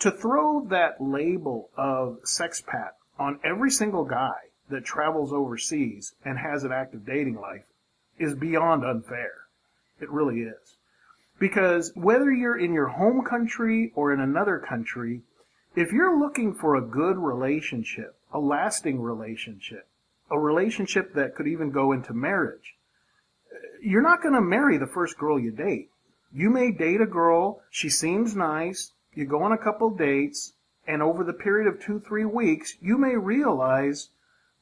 To 0.00 0.10
throw 0.12 0.64
that 0.66 1.00
label 1.00 1.70
of 1.76 2.20
sexpat 2.22 2.90
on 3.18 3.40
every 3.42 3.70
single 3.70 4.04
guy 4.04 4.50
that 4.70 4.84
travels 4.84 5.32
overseas 5.32 6.14
and 6.24 6.38
has 6.38 6.62
an 6.62 6.72
active 6.72 7.04
dating 7.04 7.34
life 7.34 7.64
is 8.18 8.34
beyond 8.34 8.84
unfair. 8.84 9.32
It 10.00 10.10
really 10.10 10.42
is. 10.42 10.76
Because 11.38 11.92
whether 11.94 12.32
you're 12.32 12.58
in 12.58 12.72
your 12.72 12.88
home 12.88 13.24
country 13.24 13.92
or 13.94 14.12
in 14.12 14.20
another 14.20 14.58
country, 14.58 15.22
if 15.74 15.92
you're 15.92 16.18
looking 16.18 16.54
for 16.54 16.76
a 16.76 16.80
good 16.80 17.16
relationship, 17.16 18.16
a 18.32 18.38
lasting 18.38 19.00
relationship, 19.00 19.86
a 20.30 20.38
relationship 20.38 21.14
that 21.14 21.34
could 21.34 21.46
even 21.46 21.70
go 21.70 21.92
into 21.92 22.12
marriage, 22.12 22.74
you're 23.82 24.02
not 24.02 24.22
going 24.22 24.34
to 24.34 24.40
marry 24.40 24.76
the 24.76 24.86
first 24.86 25.18
girl 25.18 25.38
you 25.38 25.50
date. 25.50 25.90
You 26.32 26.50
may 26.50 26.70
date 26.70 27.00
a 27.00 27.06
girl, 27.06 27.62
she 27.70 27.88
seems 27.88 28.36
nice, 28.36 28.92
you 29.18 29.26
go 29.26 29.42
on 29.42 29.50
a 29.50 29.58
couple 29.58 29.90
dates, 29.90 30.52
and 30.86 31.02
over 31.02 31.24
the 31.24 31.32
period 31.32 31.66
of 31.66 31.82
two, 31.82 31.98
three 31.98 32.24
weeks, 32.24 32.76
you 32.80 32.96
may 32.96 33.16
realize, 33.16 34.10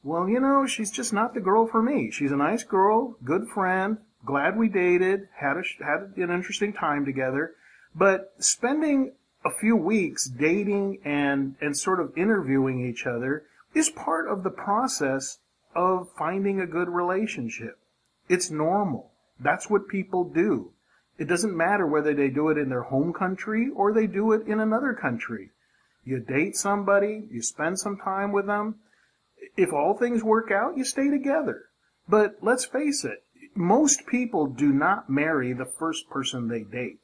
well, 0.03 0.27
you 0.27 0.39
know, 0.39 0.65
she's 0.65 0.89
just 0.89 1.13
not 1.13 1.35
the 1.35 1.39
girl 1.39 1.67
for 1.67 1.81
me. 1.83 2.09
She's 2.09 2.31
a 2.31 2.37
nice 2.37 2.63
girl, 2.63 3.17
good 3.23 3.47
friend, 3.47 3.99
glad 4.25 4.57
we 4.57 4.67
dated, 4.67 5.29
had 5.35 5.57
a, 5.57 5.63
had 5.85 6.17
an 6.17 6.31
interesting 6.31 6.73
time 6.73 7.05
together, 7.05 7.53
but 7.95 8.33
spending 8.39 9.13
a 9.45 9.51
few 9.51 9.75
weeks 9.75 10.25
dating 10.25 11.01
and, 11.05 11.55
and 11.61 11.77
sort 11.77 11.99
of 11.99 12.17
interviewing 12.17 12.83
each 12.83 13.05
other 13.05 13.43
is 13.75 13.91
part 13.91 14.27
of 14.27 14.41
the 14.41 14.49
process 14.49 15.37
of 15.75 16.09
finding 16.17 16.59
a 16.59 16.65
good 16.65 16.89
relationship. 16.89 17.77
It's 18.27 18.49
normal. 18.49 19.11
That's 19.39 19.69
what 19.69 19.87
people 19.87 20.23
do. 20.23 20.71
It 21.17 21.27
doesn't 21.27 21.57
matter 21.57 21.87
whether 21.87 22.13
they 22.13 22.29
do 22.29 22.49
it 22.49 22.57
in 22.57 22.69
their 22.69 22.83
home 22.83 23.11
country 23.11 23.69
or 23.75 23.91
they 23.91 24.07
do 24.07 24.33
it 24.33 24.47
in 24.47 24.59
another 24.59 24.93
country. 24.93 25.51
You 26.03 26.19
date 26.19 26.55
somebody, 26.55 27.27
you 27.31 27.41
spend 27.41 27.79
some 27.79 27.97
time 27.97 28.31
with 28.31 28.45
them. 28.45 28.75
If 29.55 29.73
all 29.73 29.97
things 29.97 30.23
work 30.23 30.51
out, 30.51 30.77
you 30.77 30.85
stay 30.85 31.09
together. 31.09 31.65
But 32.07 32.37
let's 32.41 32.65
face 32.65 33.03
it, 33.03 33.23
most 33.55 34.05
people 34.05 34.45
do 34.45 34.71
not 34.71 35.09
marry 35.09 35.53
the 35.53 35.65
first 35.65 36.09
person 36.09 36.47
they 36.47 36.63
date. 36.63 36.99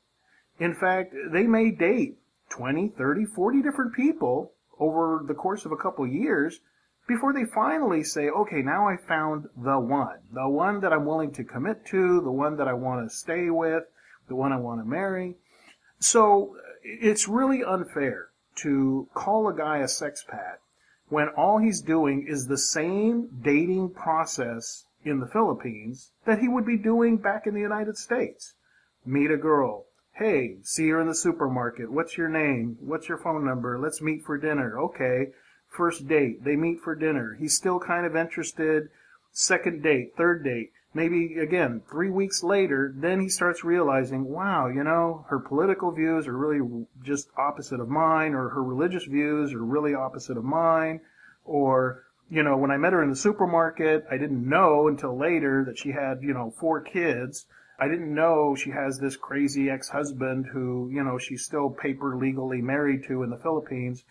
In 0.60 0.74
fact, 0.74 1.14
they 1.32 1.44
may 1.44 1.72
date 1.72 2.18
20, 2.50 2.90
30, 2.90 3.26
40 3.26 3.62
different 3.62 3.94
people 3.94 4.52
over 4.80 5.24
the 5.28 5.34
course 5.34 5.66
of 5.66 5.72
a 5.72 5.78
couple 5.78 6.06
years 6.06 6.60
before 7.08 7.34
they 7.34 7.46
finally 7.46 8.04
say, 8.04 8.30
okay, 8.30 8.62
now 8.62 8.88
I 8.88 8.96
found 8.96 9.50
the 9.58 9.80
one, 9.80 10.20
the 10.32 10.48
one 10.48 10.80
that 10.82 10.94
I'm 10.94 11.06
willing 11.06 11.32
to 11.34 11.44
commit 11.44 11.86
to, 11.88 12.22
the 12.22 12.32
one 12.32 12.56
that 12.58 12.68
I 12.68 12.74
want 12.74 13.10
to 13.10 13.16
stay 13.16 13.50
with, 13.50 13.84
the 14.28 14.36
one 14.36 14.52
I 14.52 14.58
want 14.58 14.82
to 14.82 14.90
marry. 14.90 15.36
So 16.00 16.58
it's 16.84 17.28
really 17.28 17.64
unfair 17.64 18.30
to 18.56 19.08
call 19.14 19.48
a 19.48 19.56
guy 19.56 19.80
a 19.80 19.86
sexpat 19.86 20.58
when 21.10 21.30
all 21.30 21.58
he's 21.58 21.82
doing 21.82 22.26
is 22.28 22.48
the 22.48 22.58
same 22.58 23.30
dating 23.42 23.90
process 23.92 24.86
in 25.06 25.20
the 25.20 25.28
Philippines 25.28 26.12
that 26.26 26.40
he 26.40 26.48
would 26.48 26.66
be 26.66 26.78
doing 26.78 27.18
back 27.18 27.46
in 27.46 27.54
the 27.54 27.60
United 27.60 27.98
States. 27.98 28.54
Meet 29.06 29.32
a 29.32 29.38
girl. 29.38 29.86
Hey, 30.14 30.58
see 30.62 30.90
her 30.90 31.02
in 31.02 31.08
the 31.08 31.16
supermarket. 31.16 31.92
What's 31.92 32.18
your 32.18 32.30
name? 32.30 32.78
What's 32.80 33.10
your 33.10 33.18
phone 33.18 33.46
number? 33.46 33.80
Let's 33.80 34.02
meet 34.02 34.24
for 34.24 34.38
dinner. 34.38 34.80
Okay. 34.80 35.32
First 35.68 36.08
date. 36.08 36.44
They 36.44 36.56
meet 36.56 36.80
for 36.80 36.96
dinner. 36.96 37.36
He's 37.40 37.56
still 37.56 37.80
kind 37.80 38.06
of 38.06 38.16
interested. 38.16 38.90
Second 39.32 39.82
date, 39.82 40.16
third 40.16 40.44
date. 40.44 40.72
Maybe 40.94 41.40
again, 41.40 41.82
three 41.90 42.12
weeks 42.12 42.44
later, 42.44 42.94
then 42.96 43.20
he 43.20 43.30
starts 43.30 43.64
realizing, 43.64 44.26
wow, 44.26 44.68
you 44.68 44.84
know, 44.84 45.26
her 45.30 45.40
political 45.40 45.92
views 45.92 46.28
are 46.28 46.38
really 46.38 46.86
just 47.04 47.30
opposite 47.36 47.80
of 47.80 47.90
mine, 47.90 48.36
or 48.36 48.50
her 48.50 48.64
religious 48.64 49.06
views 49.06 49.54
are 49.54 49.64
really 49.64 49.96
opposite 49.96 50.38
of 50.38 50.44
mine, 50.44 51.02
or 51.46 52.04
you 52.30 52.42
know, 52.42 52.58
when 52.58 52.72
I 52.72 52.78
met 52.78 52.94
her 52.94 53.04
in 53.04 53.10
the 53.10 53.16
supermarket, 53.16 54.06
I 54.10 54.18
didn't 54.18 54.48
know 54.48 54.88
until 54.88 55.18
later 55.18 55.66
that 55.66 55.78
she 55.78 55.92
had, 55.92 56.24
you 56.24 56.34
know, 56.34 56.52
four 56.60 56.82
kids. 56.82 57.46
I 57.80 57.88
didn't 57.88 58.14
know 58.14 58.56
she 58.56 58.72
has 58.72 58.98
this 58.98 59.18
crazy 59.18 59.70
ex-husband 59.70 60.48
who, 60.48 60.90
you 60.92 61.04
know, 61.04 61.18
she's 61.18 61.44
still 61.44 61.70
paper 61.70 62.16
legally 62.16 62.62
married 62.62 63.04
to 63.08 63.24
in 63.24 63.30
the 63.30 63.38
Philippines. 63.38 64.04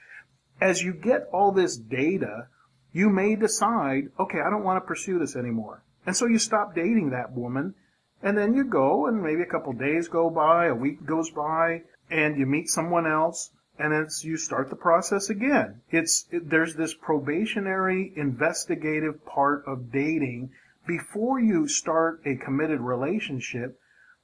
As 0.61 0.83
you 0.83 0.93
get 0.93 1.29
all 1.33 1.53
this 1.53 1.77
data, 1.77 2.49
you 2.93 3.09
may 3.09 3.35
decide, 3.35 4.09
okay, 4.21 4.39
I 4.41 4.51
don't 4.51 4.65
want 4.65 4.83
to 4.83 4.87
pursue 4.87 5.19
this 5.19 5.35
anymore. 5.35 5.83
And 6.07 6.17
so 6.17 6.27
you 6.27 6.39
stop 6.39 6.75
dating 6.75 7.11
that 7.11 7.33
woman, 7.33 7.75
and 8.23 8.37
then 8.37 8.55
you 8.55 8.65
go, 8.65 9.07
and 9.07 9.23
maybe 9.23 9.43
a 9.43 9.47
couple 9.47 9.73
days 9.73 10.09
go 10.09 10.31
by, 10.31 10.67
a 10.67 10.75
week 10.75 11.05
goes 11.05 11.31
by, 11.31 11.83
and 12.11 12.37
you 12.37 12.47
meet 12.47 12.69
someone 12.69 13.07
else, 13.07 13.51
and 13.79 13.93
it's 13.93 14.25
you 14.25 14.37
start 14.37 14.71
the 14.71 14.77
process 14.77 15.31
again. 15.31 15.81
It's 15.91 16.27
it, 16.31 16.51
there's 16.51 16.77
this 16.77 16.95
probationary 16.95 18.13
investigative 18.17 19.25
part 19.25 19.65
of 19.67 19.91
dating 19.93 20.51
before 20.87 21.41
you 21.41 21.69
start 21.69 22.21
a 22.27 22.37
committed 22.37 22.81
relationship 22.81 23.79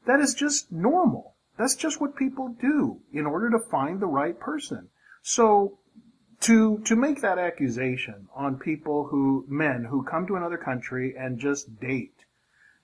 that 0.07 0.21
is 0.21 0.35
just 0.35 0.73
normal. 0.73 1.35
That's 1.59 1.75
just 1.75 2.01
what 2.01 2.17
people 2.17 2.57
do 2.61 3.01
in 3.13 3.27
order 3.27 3.51
to 3.51 3.59
find 3.59 4.01
the 4.01 4.07
right 4.07 4.39
person. 4.39 4.89
So 5.23 5.78
to 6.41 6.79
to 6.85 6.97
make 6.97 7.21
that 7.21 7.39
accusation 7.39 8.29
on 8.35 8.59
people 8.59 9.05
who 9.05 9.45
men 9.49 9.85
who 9.85 10.03
come 10.03 10.27
to 10.27 10.37
another 10.37 10.59
country 10.59 11.15
and 11.19 11.39
just 11.39 11.81
date. 11.81 12.25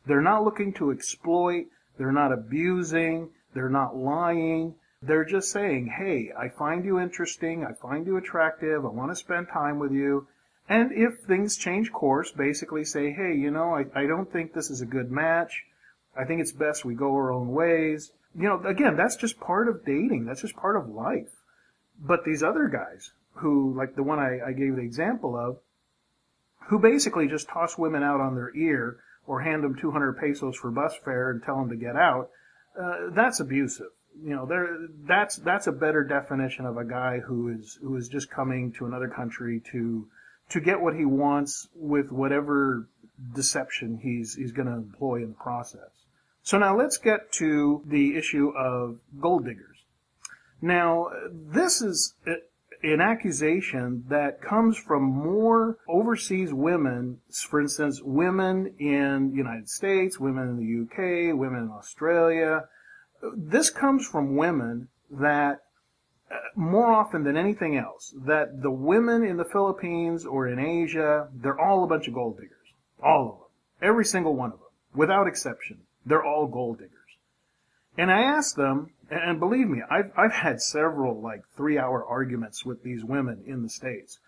They're 0.07 0.21
not 0.21 0.45
looking 0.45 0.73
to 0.75 0.91
exploit, 0.91 1.67
they're 1.97 2.13
not 2.13 2.33
abusing, 2.33 3.31
they're 3.55 3.69
not 3.69 3.97
lying, 3.97 4.75
they're 5.03 5.25
just 5.25 5.51
saying, 5.51 5.87
hey, 5.99 6.33
I 6.37 6.49
find 6.49 6.85
you 6.85 6.99
interesting, 6.99 7.65
I 7.65 7.73
find 7.75 8.07
you 8.07 8.17
attractive, 8.17 8.85
I 8.85 8.89
want 8.89 9.11
to 9.13 9.17
spend 9.17 9.49
time 9.49 9.79
with 9.79 9.93
you. 9.93 10.27
And 10.69 10.93
if 10.93 11.21
things 11.27 11.57
change 11.57 11.93
course, 11.93 12.33
basically 12.33 12.85
say, 12.85 13.13
hey, 13.13 13.35
you 13.35 13.51
know, 13.51 13.75
I, 13.75 13.85
I 13.95 14.07
don't 14.07 14.33
think 14.33 14.53
this 14.53 14.71
is 14.71 14.81
a 14.81 14.87
good 14.87 15.11
match. 15.11 15.65
I 16.17 16.25
think 16.25 16.41
it's 16.41 16.53
best 16.53 16.85
we 16.85 16.95
go 16.95 17.13
our 17.13 17.33
own 17.33 17.49
ways. 17.49 18.13
You 18.35 18.49
know, 18.49 18.63
again, 18.65 18.97
that's 18.97 19.17
just 19.17 19.39
part 19.39 19.69
of 19.69 19.85
dating. 19.85 20.25
That's 20.25 20.41
just 20.41 20.57
part 20.57 20.77
of 20.77 20.89
life. 20.89 21.31
But 22.01 22.25
these 22.25 22.43
other 22.43 22.69
guys, 22.69 23.13
who, 23.35 23.75
like 23.77 23.95
the 23.95 24.03
one 24.03 24.19
I, 24.19 24.41
I 24.49 24.53
gave 24.53 24.77
the 24.77 24.83
example 24.83 25.37
of, 25.37 25.59
who 26.69 26.79
basically 26.79 27.29
just 27.29 27.49
toss 27.49 27.77
women 27.77 28.03
out 28.03 28.21
on 28.21 28.35
their 28.35 28.55
ear 28.55 28.99
or 29.27 29.41
hand 29.41 29.65
them 29.65 29.77
200 29.77 30.19
pesos 30.19 30.57
for 30.57 30.71
bus 30.71 30.95
fare 31.05 31.31
and 31.31 31.43
tell 31.43 31.57
them 31.57 31.71
to 31.71 31.77
get 31.77 31.97
out, 31.97 32.31
uh, 32.81 33.11
that's 33.11 33.41
abusive. 33.41 33.91
You 34.23 34.37
know, 34.37 34.47
there, 34.47 34.69
that's, 35.07 35.37
that's 35.37 35.67
a 35.67 35.73
better 35.73 36.05
definition 36.05 36.67
of 36.67 36.77
a 36.77 36.85
guy 36.85 37.19
who 37.19 37.49
is, 37.49 37.79
who 37.83 37.97
is 37.97 38.09
just 38.09 38.31
coming 38.31 38.73
to 38.73 38.87
another 38.87 39.09
country 39.09 39.61
to, 39.73 40.07
to 40.51 40.61
get 40.61 40.81
what 40.81 40.95
he 40.95 41.05
wants 41.05 41.69
with 41.75 42.13
whatever 42.13 42.89
deception 43.35 43.99
he's, 44.03 44.35
he's 44.35 44.53
going 44.53 44.69
to 44.69 44.75
employ 44.75 45.17
in 45.17 45.31
the 45.31 45.35
process. 45.35 45.91
So 46.43 46.59
now 46.59 46.77
let's 46.77 46.99
get 46.99 47.33
to 47.33 47.83
the 47.87 48.17
issue 48.17 48.51
of 48.51 48.99
gold 49.19 49.47
diggers. 49.47 49.79
Now, 50.61 51.09
this 51.33 51.83
is 51.83 52.15
an 52.93 53.01
accusation 53.01 54.05
that 54.09 54.43
comes 54.43 54.77
from 54.77 55.03
more 55.03 55.79
overseas 55.89 56.53
women, 56.53 57.19
for 57.49 57.61
instance, 57.61 58.01
women 58.03 58.75
in 58.79 59.31
the 59.31 59.37
United 59.37 59.69
States, 59.69 60.21
women 60.21 60.49
in 60.49 60.57
the 60.57 60.83
UK, 60.83 61.37
women 61.37 61.65
in 61.65 61.71
Australia. 61.71 62.65
This 63.35 63.71
comes 63.71 64.07
from 64.07 64.37
women 64.37 64.89
that 65.11 65.63
uh, 66.31 66.37
more 66.55 66.93
often 66.93 67.25
than 67.25 67.37
anything 67.37 67.77
else, 67.77 68.15
that 68.27 68.63
the 68.63 68.71
women 68.71 69.25
in 69.25 69.37
the 69.37 69.45
Philippines 69.45 70.27
or 70.27 70.49
in 70.49 70.59
Asia, 70.59 71.29
they're 71.35 71.61
all 71.61 71.85
a 71.85 71.87
bunch 71.87 72.07
of 72.07 72.15
gold 72.15 72.37
diggers. 72.37 72.51
All 73.03 73.29
of 73.29 73.39
them. 73.39 73.91
Every 73.91 74.05
single 74.05 74.35
one 74.37 74.53
of 74.53 74.59
them. 74.59 74.69
Without 74.95 75.27
exception. 75.27 75.81
They're 76.07 76.25
all 76.25 76.47
gold 76.47 76.79
diggers. 76.79 77.04
And 77.97 78.11
I 78.11 78.23
asked 78.23 78.57
them, 78.57 78.91
and 79.11 79.39
believe 79.39 79.69
me, 79.69 79.83
I've, 79.91 80.11
I've 80.17 80.33
had 80.33 80.61
several 80.61 81.21
like 81.21 81.43
three 81.57 81.79
hour 81.79 82.05
arguments 82.05 82.65
with 82.65 82.83
these 82.83 83.05
women 83.05 83.45
in 83.47 83.63
the 83.63 83.69
States. 83.69 84.19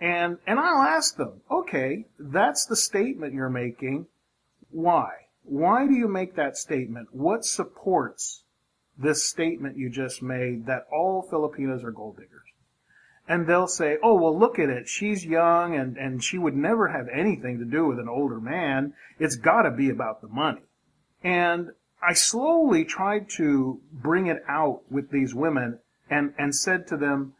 And, 0.00 0.38
and 0.46 0.58
I'll 0.58 0.82
ask 0.82 1.16
them, 1.16 1.42
okay, 1.50 2.06
that's 2.18 2.66
the 2.66 2.76
statement 2.76 3.34
you're 3.34 3.48
making. 3.48 4.06
Why? 4.70 5.10
Why 5.44 5.86
do 5.86 5.94
you 5.94 6.08
make 6.08 6.34
that 6.34 6.56
statement? 6.56 7.08
What 7.12 7.44
supports 7.44 8.42
this 8.98 9.28
statement 9.28 9.76
you 9.76 9.90
just 9.90 10.22
made 10.22 10.66
that 10.66 10.86
all 10.92 11.22
Filipinas 11.22 11.84
are 11.84 11.92
gold 11.92 12.16
diggers? 12.16 12.30
And 13.28 13.46
they'll 13.46 13.68
say, 13.68 13.96
oh, 14.02 14.14
well, 14.14 14.38
look 14.38 14.58
at 14.58 14.68
it. 14.68 14.88
She's 14.88 15.24
young 15.24 15.76
and, 15.76 15.96
and 15.96 16.22
she 16.22 16.36
would 16.36 16.56
never 16.56 16.88
have 16.88 17.08
anything 17.08 17.58
to 17.58 17.64
do 17.64 17.86
with 17.86 17.98
an 17.98 18.08
older 18.08 18.40
man. 18.40 18.94
It's 19.18 19.36
gotta 19.36 19.70
be 19.70 19.88
about 19.88 20.20
the 20.20 20.28
money. 20.28 20.62
And 21.22 21.70
I 22.06 22.12
slowly 22.12 22.84
tried 22.84 23.30
to 23.36 23.80
bring 23.90 24.26
it 24.26 24.44
out 24.46 24.82
with 24.90 25.10
these 25.10 25.34
women 25.34 25.78
and, 26.10 26.34
and 26.38 26.54
said 26.54 26.86
to 26.88 26.96
them, 26.96 27.34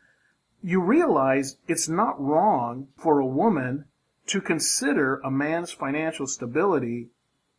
you 0.62 0.80
realize 0.80 1.58
it's 1.68 1.88
not 1.88 2.18
wrong 2.18 2.88
for 2.96 3.18
a 3.18 3.26
woman 3.26 3.84
to 4.28 4.40
consider 4.40 5.16
a 5.16 5.30
man's 5.30 5.70
financial 5.72 6.26
stability 6.26 7.10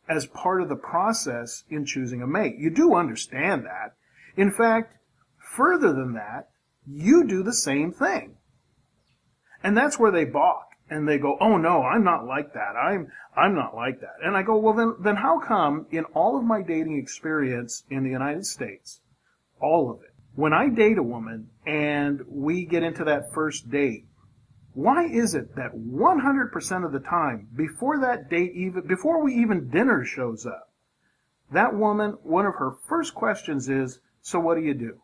as 0.08 0.26
part 0.26 0.60
of 0.60 0.68
the 0.68 0.76
process 0.76 1.62
in 1.70 1.84
choosing 1.84 2.22
a 2.22 2.26
mate. 2.26 2.56
You 2.58 2.70
do 2.70 2.94
understand 2.94 3.64
that. 3.64 3.94
In 4.36 4.50
fact, 4.50 4.96
further 5.38 5.92
than 5.92 6.14
that, 6.14 6.48
you 6.86 7.24
do 7.24 7.44
the 7.44 7.54
same 7.54 7.92
thing. 7.92 8.36
And 9.62 9.76
that's 9.76 9.98
where 9.98 10.10
they 10.10 10.24
balk 10.24 10.65
and 10.88 11.08
they 11.08 11.18
go, 11.18 11.36
"Oh 11.40 11.56
no, 11.56 11.82
I'm 11.82 12.04
not 12.04 12.26
like 12.26 12.52
that. 12.54 12.76
I'm 12.76 13.10
I'm 13.36 13.54
not 13.54 13.74
like 13.74 14.00
that." 14.00 14.16
And 14.22 14.36
I 14.36 14.42
go, 14.42 14.56
"Well 14.56 14.74
then 14.74 14.94
then 15.00 15.16
how 15.16 15.40
come 15.40 15.86
in 15.90 16.04
all 16.06 16.36
of 16.36 16.44
my 16.44 16.62
dating 16.62 16.98
experience 16.98 17.84
in 17.90 18.04
the 18.04 18.10
United 18.10 18.46
States, 18.46 19.00
all 19.60 19.90
of 19.90 20.00
it, 20.02 20.14
when 20.34 20.52
I 20.52 20.68
date 20.68 20.98
a 20.98 21.02
woman 21.02 21.50
and 21.66 22.22
we 22.28 22.64
get 22.64 22.82
into 22.82 23.04
that 23.04 23.32
first 23.32 23.70
date, 23.70 24.06
why 24.74 25.06
is 25.06 25.34
it 25.34 25.56
that 25.56 25.72
100% 25.74 26.84
of 26.84 26.92
the 26.92 27.00
time 27.00 27.48
before 27.56 27.98
that 28.00 28.28
date 28.28 28.52
even 28.54 28.86
before 28.86 29.22
we 29.22 29.34
even 29.34 29.70
dinner 29.70 30.04
shows 30.04 30.46
up, 30.46 30.70
that 31.50 31.74
woman 31.74 32.12
one 32.22 32.46
of 32.46 32.54
her 32.56 32.72
first 32.86 33.14
questions 33.14 33.68
is, 33.68 34.00
"So 34.20 34.38
what 34.38 34.56
do 34.56 34.62
you 34.62 34.74
do?" 34.74 35.00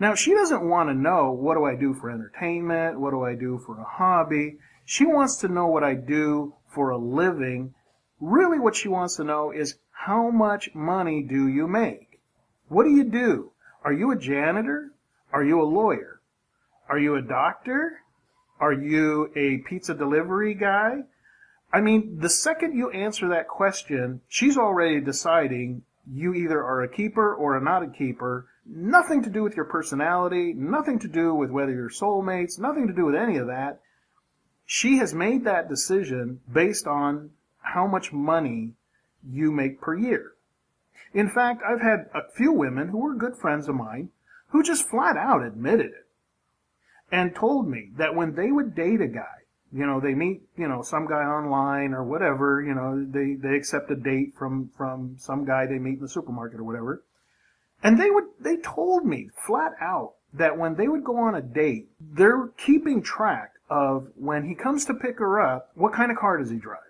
Now, 0.00 0.14
she 0.14 0.34
doesn't 0.34 0.68
want 0.68 0.88
to 0.88 0.94
know 0.94 1.30
what 1.30 1.54
do 1.54 1.64
I 1.64 1.76
do 1.76 1.94
for 1.94 2.10
entertainment? 2.10 2.98
What 2.98 3.12
do 3.12 3.22
I 3.22 3.36
do 3.36 3.58
for 3.58 3.78
a 3.78 3.84
hobby? 3.84 4.58
She 4.86 5.06
wants 5.06 5.36
to 5.38 5.48
know 5.48 5.66
what 5.66 5.82
I 5.82 5.94
do 5.94 6.54
for 6.68 6.90
a 6.90 6.98
living. 6.98 7.74
Really 8.20 8.58
what 8.58 8.76
she 8.76 8.88
wants 8.88 9.16
to 9.16 9.24
know 9.24 9.50
is 9.50 9.78
how 9.90 10.30
much 10.30 10.74
money 10.74 11.22
do 11.22 11.48
you 11.48 11.66
make? 11.66 12.20
What 12.68 12.84
do 12.84 12.90
you 12.90 13.04
do? 13.04 13.52
Are 13.82 13.92
you 13.92 14.10
a 14.10 14.16
janitor? 14.16 14.92
Are 15.32 15.42
you 15.42 15.60
a 15.60 15.64
lawyer? 15.64 16.20
Are 16.88 16.98
you 16.98 17.14
a 17.14 17.22
doctor? 17.22 18.00
Are 18.60 18.74
you 18.74 19.32
a 19.34 19.58
pizza 19.58 19.94
delivery 19.94 20.54
guy? 20.54 21.04
I 21.72 21.80
mean, 21.80 22.18
the 22.18 22.28
second 22.28 22.76
you 22.76 22.90
answer 22.90 23.28
that 23.28 23.48
question, 23.48 24.20
she's 24.28 24.58
already 24.58 25.00
deciding 25.00 25.82
you 26.06 26.34
either 26.34 26.62
are 26.62 26.82
a 26.82 26.88
keeper 26.88 27.34
or 27.34 27.56
are 27.56 27.60
not 27.60 27.82
a 27.82 27.88
keeper. 27.88 28.46
Nothing 28.66 29.22
to 29.22 29.30
do 29.30 29.42
with 29.42 29.56
your 29.56 29.64
personality, 29.64 30.52
nothing 30.52 30.98
to 31.00 31.08
do 31.08 31.34
with 31.34 31.50
whether 31.50 31.72
you're 31.72 31.88
soulmates, 31.88 32.58
nothing 32.58 32.86
to 32.86 32.92
do 32.92 33.06
with 33.06 33.14
any 33.14 33.38
of 33.38 33.46
that 33.46 33.80
she 34.66 34.98
has 34.98 35.14
made 35.14 35.44
that 35.44 35.68
decision 35.68 36.40
based 36.50 36.86
on 36.86 37.30
how 37.60 37.86
much 37.86 38.12
money 38.12 38.72
you 39.26 39.52
make 39.52 39.80
per 39.80 39.94
year. 39.94 40.32
In 41.12 41.28
fact, 41.28 41.62
I've 41.66 41.80
had 41.80 42.10
a 42.14 42.30
few 42.36 42.52
women 42.52 42.88
who 42.88 42.98
were 42.98 43.14
good 43.14 43.36
friends 43.36 43.68
of 43.68 43.76
mine 43.76 44.10
who 44.48 44.62
just 44.62 44.88
flat 44.88 45.16
out 45.16 45.44
admitted 45.44 45.86
it 45.86 46.06
and 47.10 47.34
told 47.34 47.68
me 47.68 47.90
that 47.96 48.14
when 48.14 48.34
they 48.34 48.50
would 48.50 48.74
date 48.74 49.00
a 49.00 49.06
guy, 49.06 49.44
you 49.72 49.86
know, 49.86 50.00
they 50.00 50.14
meet, 50.14 50.42
you 50.56 50.68
know, 50.68 50.82
some 50.82 51.06
guy 51.06 51.24
online 51.24 51.94
or 51.94 52.04
whatever, 52.04 52.62
you 52.62 52.74
know, 52.74 53.04
they, 53.04 53.34
they 53.34 53.56
accept 53.56 53.90
a 53.90 53.96
date 53.96 54.34
from, 54.36 54.70
from 54.76 55.16
some 55.18 55.44
guy 55.44 55.66
they 55.66 55.78
meet 55.78 55.96
in 55.98 56.02
the 56.02 56.08
supermarket 56.08 56.60
or 56.60 56.64
whatever. 56.64 57.02
And 57.82 58.00
they 58.00 58.10
would, 58.10 58.24
they 58.40 58.56
told 58.56 59.04
me 59.04 59.30
flat 59.46 59.72
out 59.80 60.14
that 60.32 60.58
when 60.58 60.76
they 60.76 60.88
would 60.88 61.04
go 61.04 61.16
on 61.18 61.34
a 61.34 61.42
date, 61.42 61.88
they're 62.00 62.48
keeping 62.56 63.02
track 63.02 63.53
of 63.68 64.08
when 64.16 64.48
he 64.48 64.54
comes 64.54 64.84
to 64.86 64.94
pick 64.94 65.18
her 65.18 65.40
up, 65.40 65.70
what 65.74 65.92
kind 65.92 66.10
of 66.10 66.18
car 66.18 66.38
does 66.38 66.50
he 66.50 66.56
drive? 66.56 66.80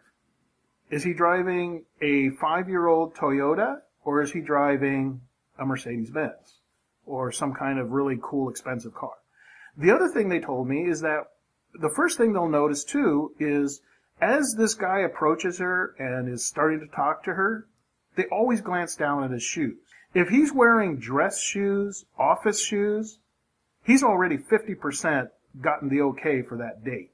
Is 0.90 1.04
he 1.04 1.12
driving 1.12 1.84
a 2.00 2.30
five 2.30 2.68
year 2.68 2.86
old 2.86 3.14
Toyota 3.14 3.80
or 4.04 4.22
is 4.22 4.32
he 4.32 4.40
driving 4.40 5.20
a 5.58 5.64
Mercedes 5.64 6.10
Benz 6.10 6.60
or 7.06 7.32
some 7.32 7.54
kind 7.54 7.78
of 7.78 7.92
really 7.92 8.18
cool 8.22 8.48
expensive 8.48 8.94
car? 8.94 9.14
The 9.76 9.90
other 9.90 10.08
thing 10.08 10.28
they 10.28 10.40
told 10.40 10.68
me 10.68 10.84
is 10.88 11.00
that 11.00 11.24
the 11.74 11.90
first 11.90 12.16
thing 12.16 12.32
they'll 12.32 12.48
notice 12.48 12.84
too 12.84 13.34
is 13.38 13.80
as 14.20 14.54
this 14.56 14.74
guy 14.74 15.00
approaches 15.00 15.58
her 15.58 15.94
and 15.98 16.28
is 16.28 16.46
starting 16.46 16.80
to 16.80 16.86
talk 16.86 17.24
to 17.24 17.34
her, 17.34 17.66
they 18.16 18.24
always 18.26 18.60
glance 18.60 18.94
down 18.94 19.24
at 19.24 19.32
his 19.32 19.42
shoes. 19.42 19.78
If 20.14 20.28
he's 20.28 20.52
wearing 20.52 20.98
dress 20.98 21.40
shoes, 21.40 22.04
office 22.16 22.64
shoes, 22.64 23.18
he's 23.82 24.04
already 24.04 24.38
50% 24.38 25.30
gotten 25.60 25.88
the 25.88 26.02
okay 26.02 26.42
for 26.42 26.56
that 26.58 26.84
date. 26.84 27.10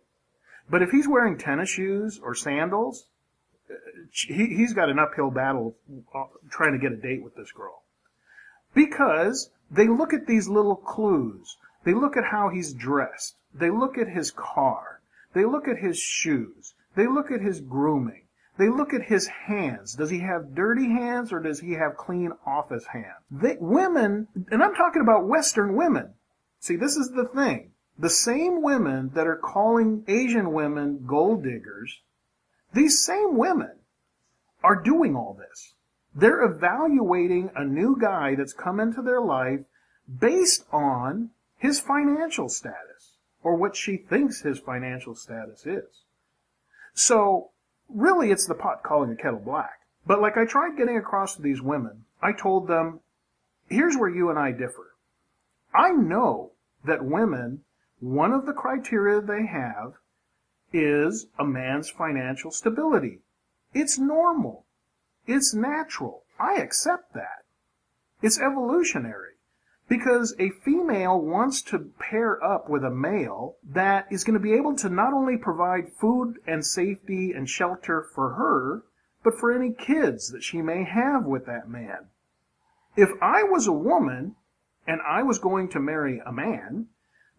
But 0.68 0.82
if 0.82 0.90
he's 0.90 1.08
wearing 1.08 1.36
tennis 1.36 1.68
shoes 1.68 2.20
or 2.22 2.34
sandals, 2.34 3.06
uh, 3.70 3.74
he, 4.12 4.46
he's 4.46 4.72
got 4.72 4.88
an 4.88 4.98
uphill 4.98 5.30
battle 5.30 5.76
uh, 6.14 6.24
trying 6.50 6.72
to 6.72 6.78
get 6.78 6.92
a 6.92 6.96
date 6.96 7.22
with 7.22 7.34
this 7.34 7.52
girl. 7.52 7.82
Because 8.74 9.50
they 9.70 9.88
look 9.88 10.12
at 10.12 10.26
these 10.26 10.48
little 10.48 10.76
clues. 10.76 11.56
They 11.84 11.94
look 11.94 12.16
at 12.16 12.24
how 12.24 12.50
he's 12.50 12.72
dressed. 12.72 13.36
They 13.52 13.70
look 13.70 13.98
at 13.98 14.08
his 14.08 14.30
car. 14.30 15.00
They 15.32 15.44
look 15.44 15.66
at 15.66 15.78
his 15.78 15.98
shoes. 15.98 16.74
They 16.94 17.06
look 17.06 17.30
at 17.30 17.40
his 17.40 17.60
grooming. 17.60 18.22
They 18.58 18.68
look 18.68 18.92
at 18.92 19.02
his 19.02 19.26
hands. 19.26 19.94
Does 19.94 20.10
he 20.10 20.20
have 20.20 20.54
dirty 20.54 20.88
hands 20.88 21.32
or 21.32 21.40
does 21.40 21.60
he 21.60 21.72
have 21.72 21.96
clean 21.96 22.32
office 22.44 22.84
hands? 22.86 23.24
They, 23.30 23.56
women, 23.58 24.28
and 24.50 24.62
I'm 24.62 24.74
talking 24.74 25.02
about 25.02 25.26
Western 25.26 25.74
women. 25.74 26.14
See, 26.58 26.76
this 26.76 26.96
is 26.96 27.10
the 27.10 27.24
thing. 27.24 27.72
The 28.00 28.08
same 28.08 28.62
women 28.62 29.10
that 29.12 29.26
are 29.26 29.36
calling 29.36 30.04
Asian 30.08 30.52
women 30.52 31.04
gold 31.06 31.42
diggers, 31.44 32.00
these 32.72 33.04
same 33.04 33.36
women 33.36 33.72
are 34.64 34.82
doing 34.82 35.14
all 35.14 35.34
this. 35.38 35.74
They're 36.14 36.42
evaluating 36.42 37.50
a 37.54 37.62
new 37.62 37.98
guy 38.00 38.36
that's 38.36 38.54
come 38.54 38.80
into 38.80 39.02
their 39.02 39.20
life 39.20 39.60
based 40.18 40.64
on 40.72 41.30
his 41.58 41.78
financial 41.78 42.48
status 42.48 43.18
or 43.42 43.54
what 43.54 43.76
she 43.76 43.98
thinks 43.98 44.40
his 44.40 44.58
financial 44.58 45.14
status 45.14 45.66
is. 45.66 46.04
So 46.94 47.50
really 47.86 48.30
it's 48.30 48.46
the 48.46 48.54
pot 48.54 48.82
calling 48.82 49.10
the 49.10 49.16
kettle 49.16 49.40
black. 49.40 49.80
But 50.06 50.22
like 50.22 50.38
I 50.38 50.46
tried 50.46 50.78
getting 50.78 50.96
across 50.96 51.36
to 51.36 51.42
these 51.42 51.60
women, 51.60 52.06
I 52.22 52.32
told 52.32 52.66
them, 52.66 53.00
here's 53.68 53.96
where 53.96 54.08
you 54.08 54.30
and 54.30 54.38
I 54.38 54.52
differ. 54.52 54.94
I 55.74 55.90
know 55.90 56.52
that 56.86 57.04
women 57.04 57.60
one 58.00 58.32
of 58.32 58.46
the 58.46 58.52
criteria 58.52 59.20
they 59.20 59.46
have 59.46 59.94
is 60.72 61.26
a 61.38 61.44
man's 61.44 61.90
financial 61.90 62.50
stability. 62.50 63.20
It's 63.72 63.98
normal. 63.98 64.64
It's 65.26 65.54
natural. 65.54 66.24
I 66.38 66.54
accept 66.54 67.12
that. 67.14 67.44
It's 68.22 68.40
evolutionary. 68.40 69.34
Because 69.88 70.34
a 70.38 70.50
female 70.50 71.20
wants 71.20 71.62
to 71.62 71.90
pair 71.98 72.42
up 72.42 72.70
with 72.70 72.84
a 72.84 72.90
male 72.90 73.56
that 73.68 74.06
is 74.10 74.22
going 74.22 74.34
to 74.34 74.40
be 74.40 74.52
able 74.52 74.76
to 74.76 74.88
not 74.88 75.12
only 75.12 75.36
provide 75.36 75.92
food 75.92 76.38
and 76.46 76.64
safety 76.64 77.32
and 77.32 77.50
shelter 77.50 78.06
for 78.14 78.34
her, 78.34 78.84
but 79.22 79.34
for 79.38 79.52
any 79.52 79.72
kids 79.72 80.30
that 80.30 80.44
she 80.44 80.62
may 80.62 80.84
have 80.84 81.24
with 81.24 81.44
that 81.46 81.68
man. 81.68 82.06
If 82.96 83.10
I 83.20 83.42
was 83.42 83.66
a 83.66 83.72
woman 83.72 84.36
and 84.86 85.00
I 85.06 85.22
was 85.22 85.38
going 85.38 85.68
to 85.70 85.80
marry 85.80 86.22
a 86.24 86.32
man, 86.32 86.86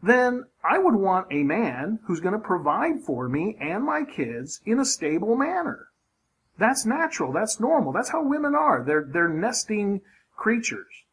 then 0.04 0.46
I 0.64 0.78
would 0.78 0.96
want 0.96 1.28
a 1.32 1.44
man 1.44 2.00
who's 2.06 2.20
going 2.20 2.34
to 2.34 2.40
provide 2.40 3.02
for 3.02 3.30
me 3.30 3.58
and 3.60 3.84
my 3.84 4.04
kids 4.04 4.62
in 4.66 4.80
a 4.80 4.86
stable 4.86 5.36
manner. 5.36 5.88
That's 6.58 6.86
natural. 6.86 7.32
That's 7.32 7.60
normal. 7.60 7.92
That's 7.92 8.10
how 8.10 8.24
women 8.24 8.56
are. 8.56 8.84
They're, 8.84 9.06
they're 9.08 9.30
nesting 9.30 10.02
creatures. 10.36 11.04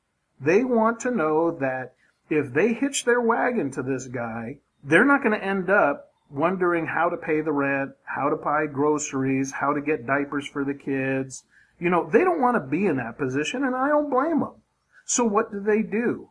They 0.41 0.65
want 0.65 1.01
to 1.01 1.11
know 1.11 1.51
that 1.51 1.95
if 2.31 2.53
they 2.53 2.73
hitch 2.73 3.05
their 3.05 3.21
wagon 3.21 3.71
to 3.73 3.83
this 3.83 4.07
guy, 4.07 4.59
they're 4.83 5.05
not 5.05 5.23
going 5.23 5.39
to 5.39 5.45
end 5.45 5.71
up 5.71 6.13
wondering 6.31 6.87
how 6.87 7.09
to 7.09 7.17
pay 7.17 7.41
the 7.41 7.53
rent, 7.53 7.93
how 8.05 8.29
to 8.29 8.37
buy 8.37 8.67
groceries, 8.67 9.53
how 9.53 9.73
to 9.73 9.81
get 9.81 10.07
diapers 10.07 10.47
for 10.47 10.65
the 10.65 10.75
kids. 10.75 11.45
You 11.79 11.91
know, 11.91 12.09
they 12.09 12.25
don't 12.25 12.41
want 12.41 12.57
to 12.57 12.61
be 12.61 12.87
in 12.87 12.97
that 12.97 13.19
position, 13.19 13.65
and 13.65 13.75
I 13.75 13.89
don't 13.89 14.11
blame 14.11 14.41
them. 14.41 14.63
So 15.05 15.25
what 15.25 15.51
do 15.51 15.61
they 15.61 15.83
do? 15.83 16.31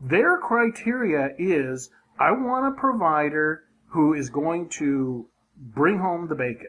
Their 0.00 0.38
criteria 0.38 1.30
is 1.38 1.90
I 2.18 2.32
want 2.32 2.66
a 2.66 2.80
provider 2.80 3.64
who 3.88 4.14
is 4.14 4.30
going 4.30 4.68
to 4.68 5.26
bring 5.56 5.98
home 5.98 6.28
the 6.28 6.34
bacon. 6.34 6.68